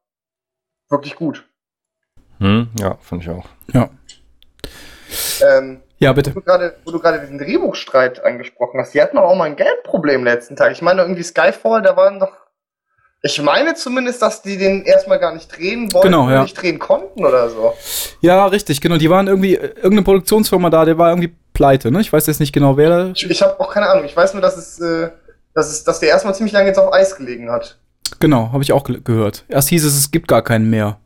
wirklich 0.90 1.14
gut. 1.14 1.44
Hm, 2.38 2.68
ja, 2.80 2.96
fand 3.00 3.22
ich 3.22 3.30
auch. 3.30 3.46
Ähm, 5.42 5.80
Ja, 5.99 6.11
wo 6.11 6.14
bitte. 6.14 6.30
du 6.32 6.40
gerade, 6.40 6.75
wo 6.84 6.90
du 6.90 6.99
gerade 6.99 7.20
diesen 7.20 7.38
Drehbuchstreit 7.38 8.25
angesprochen 8.25 8.80
hast, 8.80 8.92
die 8.94 9.00
hatten 9.02 9.16
doch 9.16 9.25
auch 9.25 9.37
mal 9.37 9.44
ein 9.44 9.56
Geldproblem 9.56 10.25
letzten 10.25 10.56
Tag. 10.56 10.72
Ich 10.72 10.82
meine 10.82 11.02
irgendwie 11.02 11.22
Skyfall, 11.22 11.82
da 11.82 11.96
waren 11.96 12.18
doch, 12.20 12.32
ich 13.22 13.40
meine 13.40 13.75
zumindest, 13.75 14.20
dass 14.22 14.42
die 14.42 14.56
den 14.58 14.82
erstmal 14.84 15.18
gar 15.20 15.32
nicht 15.34 15.49
drehen 15.56 15.92
wollten, 15.92 16.08
Genau, 16.08 16.28
ja. 16.30 16.42
nicht 16.42 16.61
drehen 16.61 16.78
konnten 16.78 17.25
oder 17.25 17.49
so. 17.50 17.75
Ja, 18.20 18.46
richtig, 18.46 18.80
genau. 18.80 18.96
Die 18.96 19.11
waren 19.11 19.28
irgendwie, 19.28 19.54
äh, 19.56 19.68
irgendeine 19.76 20.02
Produktionsfirma 20.02 20.70
da, 20.70 20.84
der 20.84 20.99
war 20.99 21.11
irgendwie 21.11 21.34
pleite, 21.52 21.90
ne? 21.92 22.00
Ich 22.00 22.12
weiß 22.12 22.26
jetzt 22.26 22.40
nicht 22.40 22.52
genau, 22.52 22.76
wer 22.76 22.88
da. 22.88 23.06
Ich, 23.14 23.30
ich 23.30 23.42
habe 23.42 23.58
auch 23.61 23.72
keine 23.72 23.88
Ahnung. 23.88 24.04
Ich 24.04 24.16
weiß 24.16 24.32
nur, 24.34 24.42
dass 24.42 24.56
es, 24.56 24.80
äh, 24.80 25.11
dass 25.54 25.71
es, 25.71 25.85
dass 25.85 26.00
der 26.00 26.11
erstmal 26.11 26.35
ziemlich 26.35 26.52
lange 26.52 26.68
jetzt 26.68 26.78
auf 26.78 26.92
Eis 26.92 27.16
gelegen 27.16 27.50
hat. 27.50 27.78
Genau, 28.21 28.52
habe 28.52 28.62
ich 28.62 28.73
auch 28.73 28.85
ge 28.85 29.00
gehört. 29.02 29.44
Erst 29.49 29.68
hieß 29.71 29.85
es, 29.85 29.97
es 29.97 30.11
gibt 30.11 30.28
gar 30.28 30.42
keinen 30.42 30.68
mehr. 30.71 30.99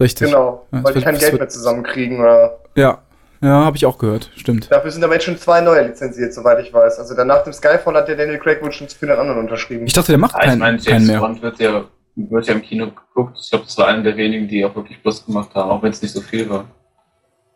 Richtig. 0.00 0.28
Genau, 0.28 0.66
Ja, 0.72 0.84
weil 0.84 0.94
die 0.94 1.00
kein 1.02 1.16
Geld 1.18 1.32
wird- 1.32 1.40
mehr 1.40 1.48
zusammenkriegen 1.48 2.20
oder. 2.20 2.58
Ja, 2.74 2.98
ja, 3.40 3.48
habe 3.64 3.76
ich 3.76 3.86
auch 3.86 3.98
gehört. 3.98 4.30
Stimmt. 4.36 4.70
Dafür 4.70 4.90
sind 4.90 5.04
aber 5.04 5.14
jetzt 5.14 5.24
schon 5.24 5.36
zwei 5.38 5.60
neue 5.60 5.86
lizenziert, 5.86 6.32
soweit 6.34 6.58
ich 6.64 6.72
weiß. 6.72 6.98
Also 6.98 7.14
dann 7.14 7.28
nach 7.28 7.44
dem 7.44 7.52
Skyfall 7.52 7.94
hat 7.94 8.08
der 8.08 8.16
Daniel 8.16 8.38
Craig 8.38 8.62
wohl 8.62 8.72
schon 8.72 8.88
für 8.88 9.06
den 9.06 9.16
anderen 9.18 9.40
unterschrieben. 9.40 9.86
Ich 9.86 9.92
dachte, 9.92 10.12
der 10.12 10.18
macht 10.18 10.34
Ah, 10.34 10.40
ich 10.40 10.46
keinen, 10.46 10.58
meine, 10.58 10.78
keinen 10.78 11.06
mehr. 11.06 11.20
Bond 11.20 11.42
wird 11.42 11.58
ja, 11.60 11.84
wird 12.16 12.46
ja 12.46 12.54
im 12.54 12.62
Kino 12.62 12.86
geguckt. 12.86 13.38
Ich 13.40 13.50
glaube, 13.50 13.64
das 13.66 13.76
war 13.78 13.88
einer 13.88 14.02
der 14.02 14.16
wenigen, 14.16 14.48
die 14.48 14.64
auch 14.64 14.74
wirklich 14.74 15.00
Plus 15.02 15.24
gemacht 15.24 15.50
haben, 15.54 15.70
auch 15.70 15.82
wenn 15.82 15.90
es 15.90 16.02
nicht 16.02 16.12
so 16.12 16.20
viel 16.20 16.48
war. 16.48 16.64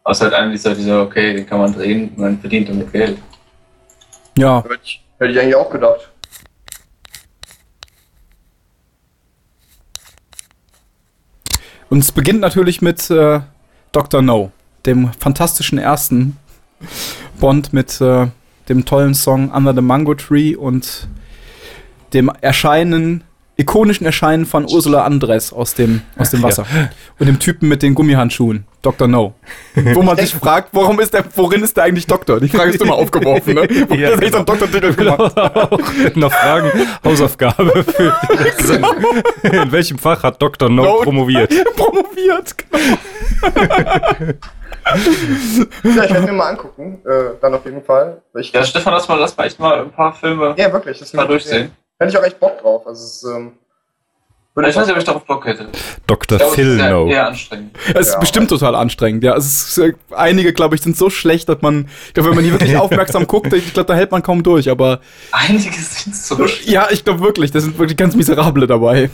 Außer 0.05 0.27
halt 0.27 0.35
einer 0.35 0.51
dieser, 0.53 0.75
dieser, 0.75 1.03
okay, 1.03 1.35
den 1.35 1.47
kann 1.47 1.59
man 1.59 1.73
drehen, 1.73 2.13
man 2.17 2.39
verdient 2.39 2.69
damit 2.69 2.93
Geld. 2.93 3.19
Ja, 4.37 4.63
ich, 4.83 5.05
hätte 5.19 5.33
ich 5.33 5.41
eigentlich 5.41 5.57
auch 5.57 5.71
gedacht. 5.71 6.11
und 11.91 12.01
es 12.01 12.13
beginnt 12.13 12.41
natürlich 12.41 12.83
mit 12.83 13.11
äh, 13.11 13.41
Dr. 13.93 14.23
No, 14.23 14.53
dem 14.87 15.13
fantastischen 15.15 15.79
ersten 15.79 16.37
Bond 17.41 17.73
mit 17.73 18.01
äh, 18.01 18.29
dem 18.69 18.85
tollen 18.85 19.15
Song 19.15 19.51
Under 19.51 19.75
the 19.75 19.81
Mango 19.81 20.15
Tree 20.15 20.55
und 20.55 21.09
dem 22.13 22.31
Erscheinen, 22.41 23.25
ikonischen 23.59 24.07
Erscheinen 24.07 24.47
von 24.47 24.65
Ursula 24.65 25.05
Andres 25.05 25.53
aus 25.53 25.75
dem, 25.75 26.03
aus 26.17 26.31
dem 26.31 26.41
Ach, 26.41 26.45
Wasser. 26.49 26.65
Und 27.19 27.27
dem 27.27 27.39
Typen 27.41 27.69
mit 27.69 27.83
den 27.83 27.95
Gummihandschuhen, 27.95 28.65
Dr. 28.83 29.09
No. 29.09 29.35
Wo 29.75 30.03
man 30.03 30.17
sich 30.17 30.33
fragt, 30.33 30.69
warum 30.73 31.01
ist 31.01 31.13
der, 31.13 31.25
worin 31.35 31.63
ist 31.65 31.77
der 31.77 31.85
eigentlich 31.85 32.07
Doktor? 32.07 32.39
Die 32.39 32.49
Frage 32.49 32.71
ist 32.71 32.81
immer 32.81 32.95
aufgeworfen, 32.95 33.55
ne? 33.55 33.69
Wo 33.89 33.95
Ja, 33.97 34.17
sich 34.17 34.31
so 34.31 34.37
einen 34.37 34.47
Doktortitel 34.47 34.95
gemacht? 34.95 35.35
Noch 36.17 36.33
Fragen, 36.33 36.71
Hausaufgabe 37.05 37.83
für 37.85 38.17
die 38.59 38.63
Sendung. 38.65 38.95
In 39.43 39.73
welchem 39.73 39.99
Fach 39.99 40.23
hat 40.23 40.41
Dr. 40.41 40.69
No, 40.71 40.85
No. 40.85 41.01
promoviert? 41.03 41.53
Promoviert, 41.77 42.55
genau. 42.57 42.97
Ja, 45.85 46.05
ich 46.05 46.11
werde 46.11 46.23
mir 46.23 46.33
mal 46.33 46.51
angucken. 46.51 46.99
Äh, 47.05 47.35
dann 47.41 47.55
auf 47.55 47.65
jeden 47.65 47.83
Fall. 47.83 48.23
Ich, 48.39 48.53
Ja, 48.53 48.65
Stefan, 48.65 48.93
lass 48.95 49.09
mal, 49.09 49.17
lass 49.19 49.37
mal 49.37 49.45
echt 49.47 49.59
mal 49.59 49.81
ein 49.81 49.91
paar 49.91 50.13
Filme 50.15 50.55
ja, 50.57 50.73
wirklich. 50.73 50.99
Das 50.99 51.13
mal 51.13 51.27
durchsehen. 51.27 51.73
Hätte 51.99 52.11
ich 52.11 52.19
auch 52.19 52.25
echt 52.25 52.39
Bock 52.41 52.61
drauf. 52.61 52.87
Also 52.87 53.05
es, 53.05 53.25
ähm, 53.25 53.53
Ich 54.57 54.65
weiß 54.77 54.77
nicht, 54.87 54.91
ob 54.91 54.99
ich 54.99 55.05
darauf 55.05 55.25
Bock 55.25 55.47
hätte. 55.47 55.69
Dr. 56.07 56.37
Ich 56.37 56.39
glaube, 56.39 56.45
es 56.47 56.55
Phil 56.55 56.73
ist 56.77 56.81
eher, 56.81 56.91
No. 56.91 57.07
eher 57.09 57.27
anstrengend. 57.29 57.77
Es 57.95 58.09
ist 58.09 58.13
Ja. 58.15 58.19
bestimmt 58.19 58.49
total 58.51 58.75
anstrengend, 58.75 59.23
ja. 59.23 59.37
Es 59.37 59.47
ist, 59.47 59.79
äh, 59.79 59.93
einige, 60.11 60.53
glaube 60.53 60.75
ich, 60.75 60.83
sind 60.83 60.97
so 60.97 61.11
schlecht, 61.11 61.49
dass 61.49 61.61
man, 61.63 61.89
ich 62.09 62.15
glaube, 62.15 62.31
wenn 62.31 62.37
man 62.37 62.45
die 62.45 62.51
wirklich 62.53 62.77
aufmerksam 62.77 63.27
guckt, 63.27 63.53
ich 63.53 63.73
glaube, 63.73 63.87
da 63.87 63.95
hält 63.95 64.11
man 64.11 64.23
kaum 64.23 64.43
durch. 64.43 64.69
Aber 64.71 65.01
Einige 65.33 65.75
sind 65.79 66.15
so 66.17 66.45
ja, 66.65 66.89
ich 66.91 67.05
glaube 67.05 67.21
wirklich, 67.21 67.51
da 67.53 67.61
sind 67.61 67.79
wirklich 67.79 67.97
ganz 67.97 68.15
miserable 68.17 68.67
dabei. 68.67 69.11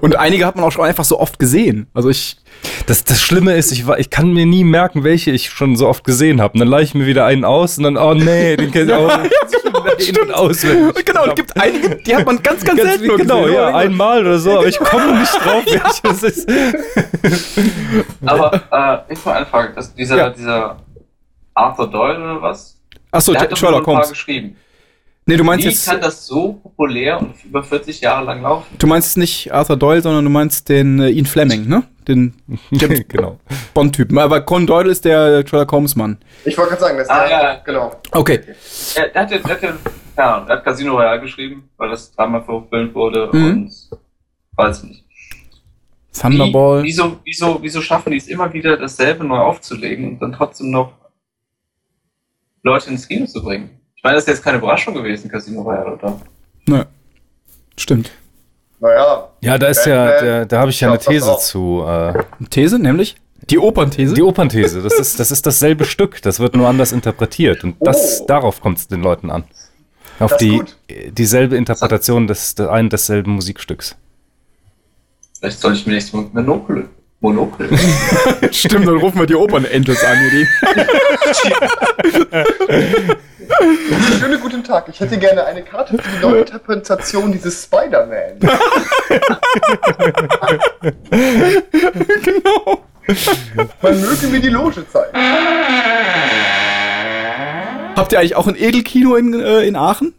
Und 0.00 0.16
einige 0.16 0.44
hat 0.46 0.56
man 0.56 0.64
auch 0.64 0.72
schon 0.72 0.84
einfach 0.84 1.04
so 1.04 1.18
oft 1.20 1.38
gesehen. 1.38 1.86
Also 1.94 2.08
ich, 2.10 2.36
Das, 2.86 3.04
das 3.04 3.20
Schlimme 3.20 3.54
ist, 3.54 3.70
ich, 3.72 3.86
war- 3.86 3.98
ich 3.98 4.10
kann 4.10 4.32
mir 4.32 4.46
nie 4.46 4.64
merken, 4.64 5.04
welche 5.04 5.30
ich 5.30 5.50
schon 5.50 5.76
so 5.76 5.86
oft 5.88 6.04
gesehen 6.04 6.40
habe. 6.40 6.54
Und 6.54 6.60
dann 6.60 6.68
leihe 6.68 6.82
ich 6.84 6.94
mir 6.94 7.06
wieder 7.06 7.24
einen 7.26 7.44
aus 7.44 7.78
und 7.78 7.84
dann, 7.84 7.96
oh 7.96 8.14
nee, 8.14 8.56
den 8.56 8.70
kennt 8.72 8.88
ich 8.90 8.94
auch. 8.96 9.18
In- 9.18 10.16
und 10.22 10.34
auswendig. 10.34 11.04
genau, 11.06 11.26
es 11.26 11.34
gibt 11.34 11.60
einige, 11.60 11.96
die 11.96 12.14
hat 12.16 12.24
man 12.26 12.42
ganz, 12.42 12.64
ganz, 12.64 12.78
Ganz, 12.80 12.98
selten 12.98 13.16
genau, 13.16 13.42
gesehen. 13.42 13.54
ja, 13.54 13.74
einmal 13.76 14.20
oder 14.20 14.38
so, 14.38 14.58
aber 14.58 14.66
ich 14.68 14.78
komme 14.78 15.18
nicht 15.18 15.34
drauf, 15.44 15.64
welches 16.02 16.22
ist. 16.22 16.48
Aber 18.24 19.04
äh, 19.08 19.12
ich 19.12 19.24
mal 19.24 19.34
eine 19.34 19.46
Frage. 19.46 19.72
Das, 19.74 19.94
dieser, 19.94 20.16
Ja. 20.16 20.30
dieser 20.30 20.76
Arthur 21.54 21.90
Doyle 21.90 22.18
oder 22.18 22.42
was? 22.42 22.76
Achso, 23.10 23.32
der 23.32 23.42
hat 23.42 23.52
doch 23.52 23.60
nur 23.60 23.70
Sherlock 23.70 23.86
Holmes. 23.86 24.08
geschrieben. 24.10 24.56
Nee, 25.28 25.36
du 25.36 25.44
meinst 25.44 25.64
Wie 25.66 25.68
jetzt, 25.68 25.84
kann 25.86 26.00
das 26.00 26.26
so 26.26 26.54
populär 26.54 27.20
und 27.20 27.34
über 27.44 27.62
40 27.62 28.00
Jahre 28.00 28.24
lang 28.24 28.40
laufen? 28.40 28.66
du 28.78 28.86
meinst 28.86 29.18
nicht 29.18 29.52
Arthur 29.52 29.76
Doyle, 29.76 30.00
sondern 30.00 30.24
du 30.24 30.30
meinst 30.30 30.70
den 30.70 30.98
äh, 31.00 31.10
Ian 31.10 31.26
Fleming, 31.26 31.68
ne? 31.68 31.84
Den 32.08 32.32
genau. 32.70 33.38
Bond-Typen. 33.74 34.16
Aber 34.18 34.40
Con 34.40 34.66
Doyle 34.66 34.90
ist 34.90 35.04
der 35.04 35.46
Sherlock 35.46 35.70
Holmes-Mann. 35.70 36.16
Ich 36.46 36.56
wollte 36.56 36.70
gerade 36.70 36.80
sagen, 36.80 36.96
dass 36.96 37.10
Ah, 37.10 37.28
der, 37.28 37.30
ja. 37.42 37.54
genau. 37.62 37.92
Okay. 38.12 38.40
Er, 38.94 39.08
der 39.10 39.22
hat, 39.22 39.30
ja- 39.30 39.38
der 39.38 39.50
hat, 39.50 39.62
ja- 39.62 40.40
der 40.46 40.56
hat 40.56 40.64
Casino 40.64 40.94
Royale 40.96 41.20
geschrieben, 41.20 41.68
weil 41.76 41.90
das 41.90 42.10
dreimal 42.12 42.42
verfilmt 42.42 42.94
wurde 42.94 43.28
Mhm. 43.30 43.44
und 43.44 43.72
weiß 44.56 44.84
nicht. 44.84 45.04
Thunderball. 46.18 46.82
Wie, 46.82 46.86
wieso, 46.86 47.18
wieso, 47.24 47.58
wieso 47.60 47.82
schaffen 47.82 48.12
die 48.12 48.16
es 48.16 48.28
immer 48.28 48.50
wieder, 48.54 48.78
dasselbe 48.78 49.24
neu 49.24 49.36
aufzulegen 49.40 50.08
und 50.08 50.22
dann 50.22 50.32
trotzdem 50.32 50.70
noch 50.70 50.92
Leute 52.62 52.88
ins 52.90 53.06
Kino 53.06 53.26
zu 53.26 53.42
bringen? 53.42 53.77
Ich 53.98 54.04
meine, 54.04 54.14
das 54.14 54.24
ist 54.24 54.28
jetzt 54.28 54.42
keine 54.44 54.58
Überraschung 54.58 54.94
gewesen, 54.94 55.28
Casino 55.28 55.62
Royale, 55.62 55.94
oder? 55.94 56.20
Ne. 56.66 56.86
Stimmt. 57.76 58.10
Naja, 58.80 59.28
Ja, 59.40 59.58
da 59.58 59.66
ist 59.66 59.84
ja, 59.86 60.20
da, 60.20 60.44
da 60.44 60.60
habe 60.60 60.70
ich 60.70 60.80
ja 60.80 60.88
eine 60.88 60.98
These 61.00 61.36
zu. 61.40 61.84
Äh, 61.84 62.14
These, 62.48 62.78
nämlich? 62.78 63.16
Die 63.50 63.58
Opernthese? 63.58 64.14
die 64.14 64.22
Opernthese, 64.22 64.82
das 64.82 64.94
ist, 65.00 65.18
das 65.18 65.32
ist 65.32 65.44
dasselbe 65.46 65.84
Stück, 65.84 66.22
das 66.22 66.38
wird 66.38 66.54
nur 66.54 66.68
anders 66.68 66.92
interpretiert. 66.92 67.64
Und 67.64 67.74
das, 67.80 68.20
Oh. 68.20 68.26
darauf 68.26 68.60
kommt 68.60 68.78
es 68.78 68.86
den 68.86 69.02
Leuten 69.02 69.30
an. 69.32 69.44
Auf 70.20 70.30
Das 70.32 70.38
die, 70.38 70.58
gut. 70.58 70.76
dieselbe 71.10 71.56
Interpretation 71.56 72.28
des, 72.28 72.54
des 72.54 72.68
einen 72.68 72.90
desselben 72.90 73.32
Musikstücks. 73.32 73.96
Vielleicht 75.40 75.58
soll 75.60 75.72
ich 75.74 75.86
mir 75.86 75.94
nächstes 75.94 76.12
Mal 76.14 76.26
Monokel. 76.32 76.88
Monokel. 77.20 77.68
Stimmt, 78.52 78.86
dann 78.86 78.98
rufen 78.98 79.18
wir 79.18 79.26
die 79.26 79.34
Opern-Angels 79.34 80.04
an, 80.04 80.18
die. 80.30 80.46
schönen 84.20 84.40
guten 84.40 84.62
Tag. 84.62 84.88
Ich 84.88 85.00
hätte 85.00 85.18
gerne 85.18 85.44
eine 85.44 85.62
Karte 85.62 85.98
für 85.98 86.10
die 86.10 86.18
neue 86.22 86.38
Interpretation 86.40 87.32
dieses 87.32 87.64
Spider-Man. 87.64 88.38
genau. 92.22 92.84
Man 93.82 94.00
möge 94.00 94.28
mir 94.28 94.38
die 94.40 94.50
Loge 94.50 94.88
zeigen. 94.88 95.18
Habt 97.96 98.12
ihr 98.12 98.20
eigentlich 98.20 98.36
auch 98.36 98.46
ein 98.46 98.54
Edelkino 98.56 99.16
in, 99.16 99.34
äh, 99.34 99.62
in 99.62 99.74
Aachen? 99.74 100.14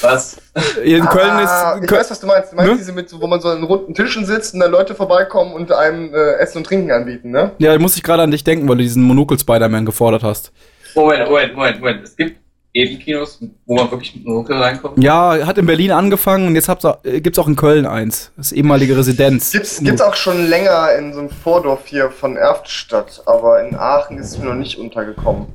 Was? 0.00 0.36
In 0.84 1.04
Köln 1.06 1.30
ah, 1.30 1.74
ist. 1.74 1.84
ich 1.84 1.90
weiß, 1.90 2.10
was 2.10 2.20
du 2.20 2.26
meinst. 2.26 2.52
Du 2.52 2.56
meinst 2.56 2.72
Ne? 2.72 2.78
diese 2.78 2.92
mit, 2.92 3.12
wo 3.20 3.26
man 3.26 3.40
so 3.40 3.48
an 3.48 3.62
runden 3.62 3.94
Tischen 3.94 4.26
sitzt 4.26 4.54
und 4.54 4.60
dann 4.60 4.70
Leute 4.70 4.94
vorbeikommen 4.94 5.52
und 5.54 5.72
einem 5.72 6.14
äh, 6.14 6.34
Essen 6.34 6.58
und 6.58 6.64
Trinken 6.64 6.90
anbieten, 6.90 7.30
ne? 7.30 7.52
ja, 7.58 7.72
da 7.72 7.78
muss 7.78 7.96
ich 7.96 8.02
gerade 8.02 8.22
an 8.22 8.30
dich 8.30 8.44
denken, 8.44 8.68
weil 8.68 8.76
du 8.76 8.82
diesen 8.82 9.02
Monokel-Spider-Man 9.02 9.86
gefordert 9.86 10.22
hast. 10.22 10.52
Moment, 10.94 11.28
Moment, 11.28 11.54
Moment, 11.54 11.80
Moment. 11.80 12.04
Es 12.04 12.16
gibt 12.16 12.36
Edelkinos, 12.74 13.38
wo 13.66 13.74
man 13.76 13.90
wirklich 13.90 14.14
mit 14.14 14.24
Monokel 14.24 14.56
reinkommt. 14.56 15.02
Ja, 15.02 15.46
hat 15.46 15.58
in 15.58 15.66
Berlin 15.66 15.90
angefangen 15.92 16.46
und 16.46 16.54
jetzt 16.54 16.68
äh, 16.68 17.20
gibt's 17.20 17.38
auch 17.38 17.46
in 17.46 17.56
Köln 17.56 17.84
eins. 17.84 18.30
Das 18.36 18.52
ehemalige 18.52 18.96
Residenz. 18.96 19.52
Gibt's, 19.52 19.80
gibt's 19.80 20.00
auch 20.00 20.14
schon 20.14 20.46
länger 20.46 20.94
in 20.98 21.12
so 21.12 21.20
einem 21.20 21.30
Vordorf 21.30 21.86
hier 21.86 22.10
von 22.10 22.36
Erftstadt, 22.36 23.22
aber 23.26 23.62
in 23.62 23.74
Aachen 23.74 24.18
ist 24.18 24.30
es 24.30 24.38
mir 24.38 24.46
noch 24.46 24.54
nicht 24.54 24.78
untergekommen. 24.78 25.48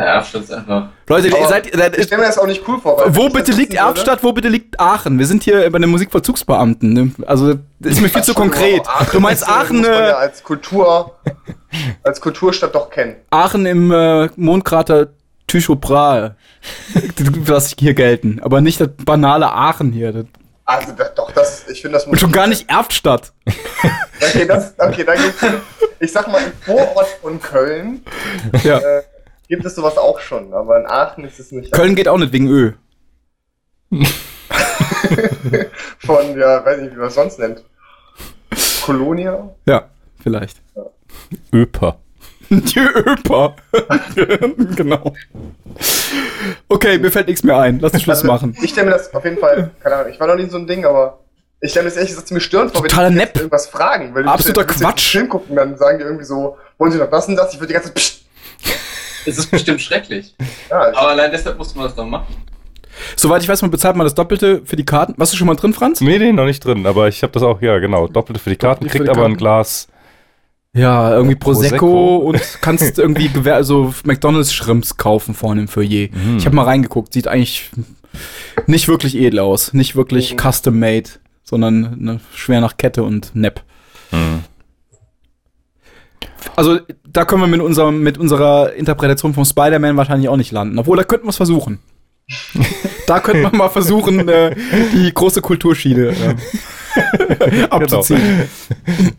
Ja, 0.00 0.14
Erfstadt 0.14 0.42
ist 0.44 0.52
einfach. 0.52 0.88
Leute, 1.08 1.28
ihr 1.28 1.36
Aber 1.36 1.48
seid. 1.48 1.66
Ich 1.66 1.74
seid 1.78 2.02
stelle 2.04 2.22
mir 2.22 2.26
das 2.28 2.38
auch 2.38 2.46
nicht 2.46 2.66
cool 2.66 2.80
vor. 2.80 2.98
weil 2.98 3.14
wo 3.14 3.26
ich 3.26 3.32
bitte 3.34 3.50
das 3.50 3.58
liegt 3.58 3.74
Erftstadt, 3.74 4.22
wo 4.22 4.32
bitte 4.32 4.48
liegt 4.48 4.80
Aachen? 4.80 5.18
Wir 5.18 5.26
sind 5.26 5.42
hier 5.42 5.70
bei 5.70 5.78
den 5.78 5.90
Musikvollzugsbeamten. 5.90 6.92
Ne? 6.94 7.10
Also, 7.26 7.56
das 7.80 7.92
ist 7.92 8.00
mir 8.00 8.08
viel 8.08 8.22
zu 8.22 8.32
konkret. 8.32 8.80
Aachen 8.88 9.08
Du 9.12 9.20
meinst 9.20 9.46
Aachen, 9.46 9.78
Muss 9.80 9.88
man 9.88 9.98
ja 9.98 10.08
äh, 10.10 10.12
als 10.14 10.42
Kultur, 10.42 11.16
als 12.02 12.18
Kulturstadt 12.20 12.74
doch 12.74 12.88
kennen. 12.88 13.16
Aachen 13.28 13.66
im 13.66 13.92
äh, 13.92 14.30
Mondkrater 14.36 15.08
Tycho 15.46 15.76
Brahe. 15.76 16.34
das 17.44 17.74
hier 17.78 17.92
gelten. 17.92 18.40
Aber 18.42 18.62
nicht 18.62 18.80
das 18.80 18.88
banale 19.04 19.52
Aachen 19.52 19.92
hier. 19.92 20.12
Das- 20.12 20.24
Also 20.64 20.92
da, 20.96 21.04
doch, 21.14 21.30
das, 21.32 21.68
ich 21.68 21.82
finde 21.82 21.98
das 21.98 22.06
muss. 22.06 22.14
Und 22.14 22.18
schon 22.20 22.32
gar 22.32 22.46
nicht 22.46 22.70
Erftstadt. 22.70 23.32
Okay, 24.22 24.46
das, 24.46 24.72
okay, 24.78 25.04
dann 25.04 25.18
gibt's, 25.20 25.44
ich 25.98 26.10
sag 26.12 26.26
mal, 26.32 26.40
im 26.42 26.52
Vorort 26.64 27.06
von 27.20 27.40
Köln 27.42 28.02
Ja. 28.62 28.78
äh, 28.78 29.02
gibt 29.50 29.66
es 29.66 29.74
sowas 29.74 29.98
auch 29.98 30.20
schon, 30.20 30.54
aber 30.54 30.78
in 30.78 30.86
Aachen 30.86 31.24
ist 31.24 31.38
es 31.38 31.52
nicht. 31.52 31.72
Köln 31.72 31.94
geht 31.94 32.08
auch 32.08 32.16
nicht 32.18 32.32
wegen 32.32 32.48
Ö. 32.48 32.72
von, 35.98 36.38
ja, 36.38 36.64
weiß 36.64 36.80
nicht, 36.80 36.94
wie 36.94 36.98
man 36.98 37.08
es 37.08 37.14
sonst 37.14 37.38
nennt. 37.40 37.64
Colonia? 38.84 39.50
Ja, 39.66 39.90
vielleicht. 40.22 40.62
Ja. 40.76 40.84
Öper. 41.52 41.98
Die 42.50 42.78
Öper. 42.78 43.56
genau. 44.76 45.12
Okay, 46.68 46.98
mir 46.98 47.10
fällt 47.10 47.26
nichts 47.26 47.42
mehr 47.42 47.58
ein. 47.58 47.80
Lass 47.80 47.92
uns 47.92 48.02
Schluss 48.02 48.18
also, 48.18 48.28
machen. 48.28 48.56
Ich 48.62 48.70
stelle 48.70 48.86
mir 48.86 48.92
das 48.92 49.12
auf 49.12 49.24
jeden 49.24 49.38
Fall, 49.38 49.72
keine 49.82 49.96
Ahnung, 49.96 50.12
ich 50.12 50.20
war 50.20 50.28
noch 50.28 50.36
nie 50.36 50.48
so 50.48 50.58
ein 50.58 50.66
Ding, 50.68 50.84
aber 50.84 51.18
ich 51.60 51.72
stelle 51.72 51.84
mir 51.84 51.90
das 51.90 51.96
ehrlich 51.96 52.10
gesagt 52.10 52.28
ziemlich 52.28 52.44
störend 52.44 52.72
vor, 52.72 52.84
wenn 52.84 53.14
die 53.14 53.38
irgendwas 53.38 53.66
fragen. 53.66 54.14
Weil 54.14 54.28
Absoluter 54.28 54.64
Quatsch. 54.64 55.10
Film 55.10 55.28
gucken, 55.28 55.56
dann 55.56 55.76
sagen 55.76 55.98
die 55.98 56.04
irgendwie 56.04 56.24
so, 56.24 56.56
wollen 56.78 56.92
Sie 56.92 56.98
noch 56.98 57.10
das 57.10 57.26
und 57.26 57.34
das? 57.34 57.52
Ich 57.52 57.58
würde 57.58 57.66
die 57.66 57.74
ganze 57.74 57.92
Zeit. 57.92 58.20
Es 59.26 59.38
ist 59.38 59.50
bestimmt 59.50 59.80
schrecklich. 59.80 60.34
Ja, 60.70 60.88
aber 60.94 61.08
allein 61.08 61.30
deshalb 61.32 61.58
musste 61.58 61.76
man 61.76 61.86
das 61.88 61.96
doch 61.96 62.06
machen. 62.06 62.34
Soweit 63.16 63.42
ich 63.42 63.48
weiß, 63.48 63.62
man 63.62 63.70
bezahlt 63.70 63.96
mal 63.96 64.04
das 64.04 64.14
Doppelte 64.14 64.62
für 64.64 64.76
die 64.76 64.84
Karten. 64.84 65.14
Warst 65.16 65.32
du 65.32 65.36
schon 65.36 65.46
mal 65.46 65.56
drin, 65.56 65.72
Franz? 65.72 66.00
Nee, 66.00 66.18
nee, 66.18 66.32
noch 66.32 66.44
nicht 66.44 66.64
drin, 66.64 66.86
aber 66.86 67.08
ich 67.08 67.22
habe 67.22 67.32
das 67.32 67.42
auch, 67.42 67.60
ja, 67.60 67.78
genau. 67.78 68.06
Doppelte 68.06 68.40
für 68.40 68.50
die 68.50 68.56
Karten, 68.56 68.86
kriegt 68.86 69.08
aber 69.08 69.24
ein 69.24 69.36
Glas. 69.36 69.88
Ja, 70.72 71.12
irgendwie 71.12 71.34
Prosecco, 71.34 71.76
Prosecco. 71.76 72.16
und 72.18 72.58
kannst 72.60 72.98
irgendwie 72.98 73.28
Gewehr, 73.28 73.56
also 73.56 73.92
McDonalds 74.04 74.52
Shrimps 74.52 74.96
kaufen 74.96 75.34
vorne 75.34 75.62
im 75.62 75.68
Foyer. 75.68 76.08
Mhm. 76.12 76.36
Ich 76.38 76.46
habe 76.46 76.54
mal 76.54 76.64
reingeguckt, 76.64 77.12
sieht 77.12 77.26
eigentlich 77.26 77.70
nicht 78.66 78.86
wirklich 78.86 79.16
edel 79.16 79.40
aus, 79.40 79.72
nicht 79.72 79.96
wirklich 79.96 80.34
mhm. 80.34 80.38
custom 80.38 80.78
made, 80.78 81.10
sondern 81.42 81.96
ne, 81.98 82.20
schwer 82.34 82.60
nach 82.60 82.76
Kette 82.76 83.02
und 83.02 83.34
Nepp. 83.34 83.62
Mhm. 84.12 84.44
Also 86.60 86.78
da 87.10 87.24
können 87.24 87.40
wir 87.40 87.46
mit, 87.46 87.62
unserem, 87.62 88.02
mit 88.02 88.18
unserer 88.18 88.74
Interpretation 88.74 89.32
von 89.32 89.46
Spider-Man 89.46 89.96
wahrscheinlich 89.96 90.28
auch 90.28 90.36
nicht 90.36 90.52
landen, 90.52 90.78
obwohl 90.78 90.98
da 90.98 91.04
könnten 91.04 91.24
wir 91.24 91.30
es 91.30 91.38
versuchen. 91.38 91.78
da 93.06 93.20
könnte 93.20 93.44
man 93.44 93.56
mal 93.56 93.70
versuchen, 93.70 94.28
äh, 94.28 94.54
die 94.92 95.10
große 95.10 95.40
Kulturschiene 95.40 96.08
äh, 96.08 96.34
abzuziehen. 97.70 98.42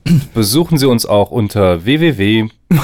Genau. 0.03 0.21
Besuchen 0.35 0.77
Sie 0.77 0.85
uns 0.85 1.07
auch 1.07 1.31
unter 1.31 1.83
www. 1.83 2.47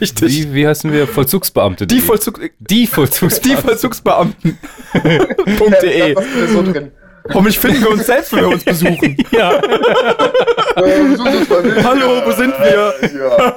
Richtig. 0.00 0.28
Wie, 0.28 0.54
wie 0.54 0.68
heißen 0.68 0.92
wir? 0.92 1.08
Vollzugsbeamte. 1.08 1.88
Die, 1.88 1.98
Vollzug 1.98 2.40
die 2.60 2.86
Vollzugsbeamten. 2.86 3.42
Die 3.42 3.56
Vollzugsbeamten.de. 3.56 6.14
Hoffentlich 7.32 7.58
finden 7.58 7.80
wir 7.80 7.90
uns 7.90 8.04
selbst, 8.04 8.32
wenn 8.32 8.40
wir 8.40 8.48
uns 8.48 8.64
besuchen. 8.64 9.16
Ja. 9.30 9.60
Hallo, 10.76 12.22
wo 12.24 12.30
sind 12.32 12.54
wir? 12.58 12.94
Ja. 13.18 13.54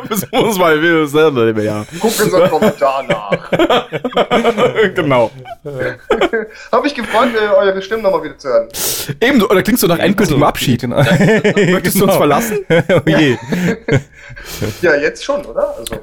Besuchen 0.08 0.38
uns 0.38 0.58
mal, 0.58 0.80
wir 0.80 1.06
selber 1.06 1.62
ja. 1.62 1.84
Guck 2.00 2.18
in 2.18 2.24
unseren 2.24 2.48
Kommentar 2.48 3.02
nach. 3.02 3.50
genau. 4.94 5.30
Hab 6.70 6.82
mich 6.82 6.94
gefreut, 6.94 7.30
eure 7.36 7.82
Stimmen 7.82 8.02
nochmal 8.02 8.22
wieder 8.22 8.38
zu 8.38 8.48
hören. 8.48 8.68
Ebenso, 9.20 9.50
oder 9.50 9.62
klingst 9.62 9.82
du 9.82 9.88
nach 9.88 9.98
endgültigem 9.98 10.42
Abschied? 10.42 10.80
Genau. 10.80 10.96
Möchtest 10.96 12.00
du 12.00 12.04
uns 12.04 12.12
genau. 12.12 12.12
verlassen? 12.12 12.58
oh 12.68 13.00
je. 13.06 13.36
ja, 14.80 14.94
jetzt 14.94 15.24
schon, 15.24 15.44
oder? 15.44 15.76
Also. 15.76 15.96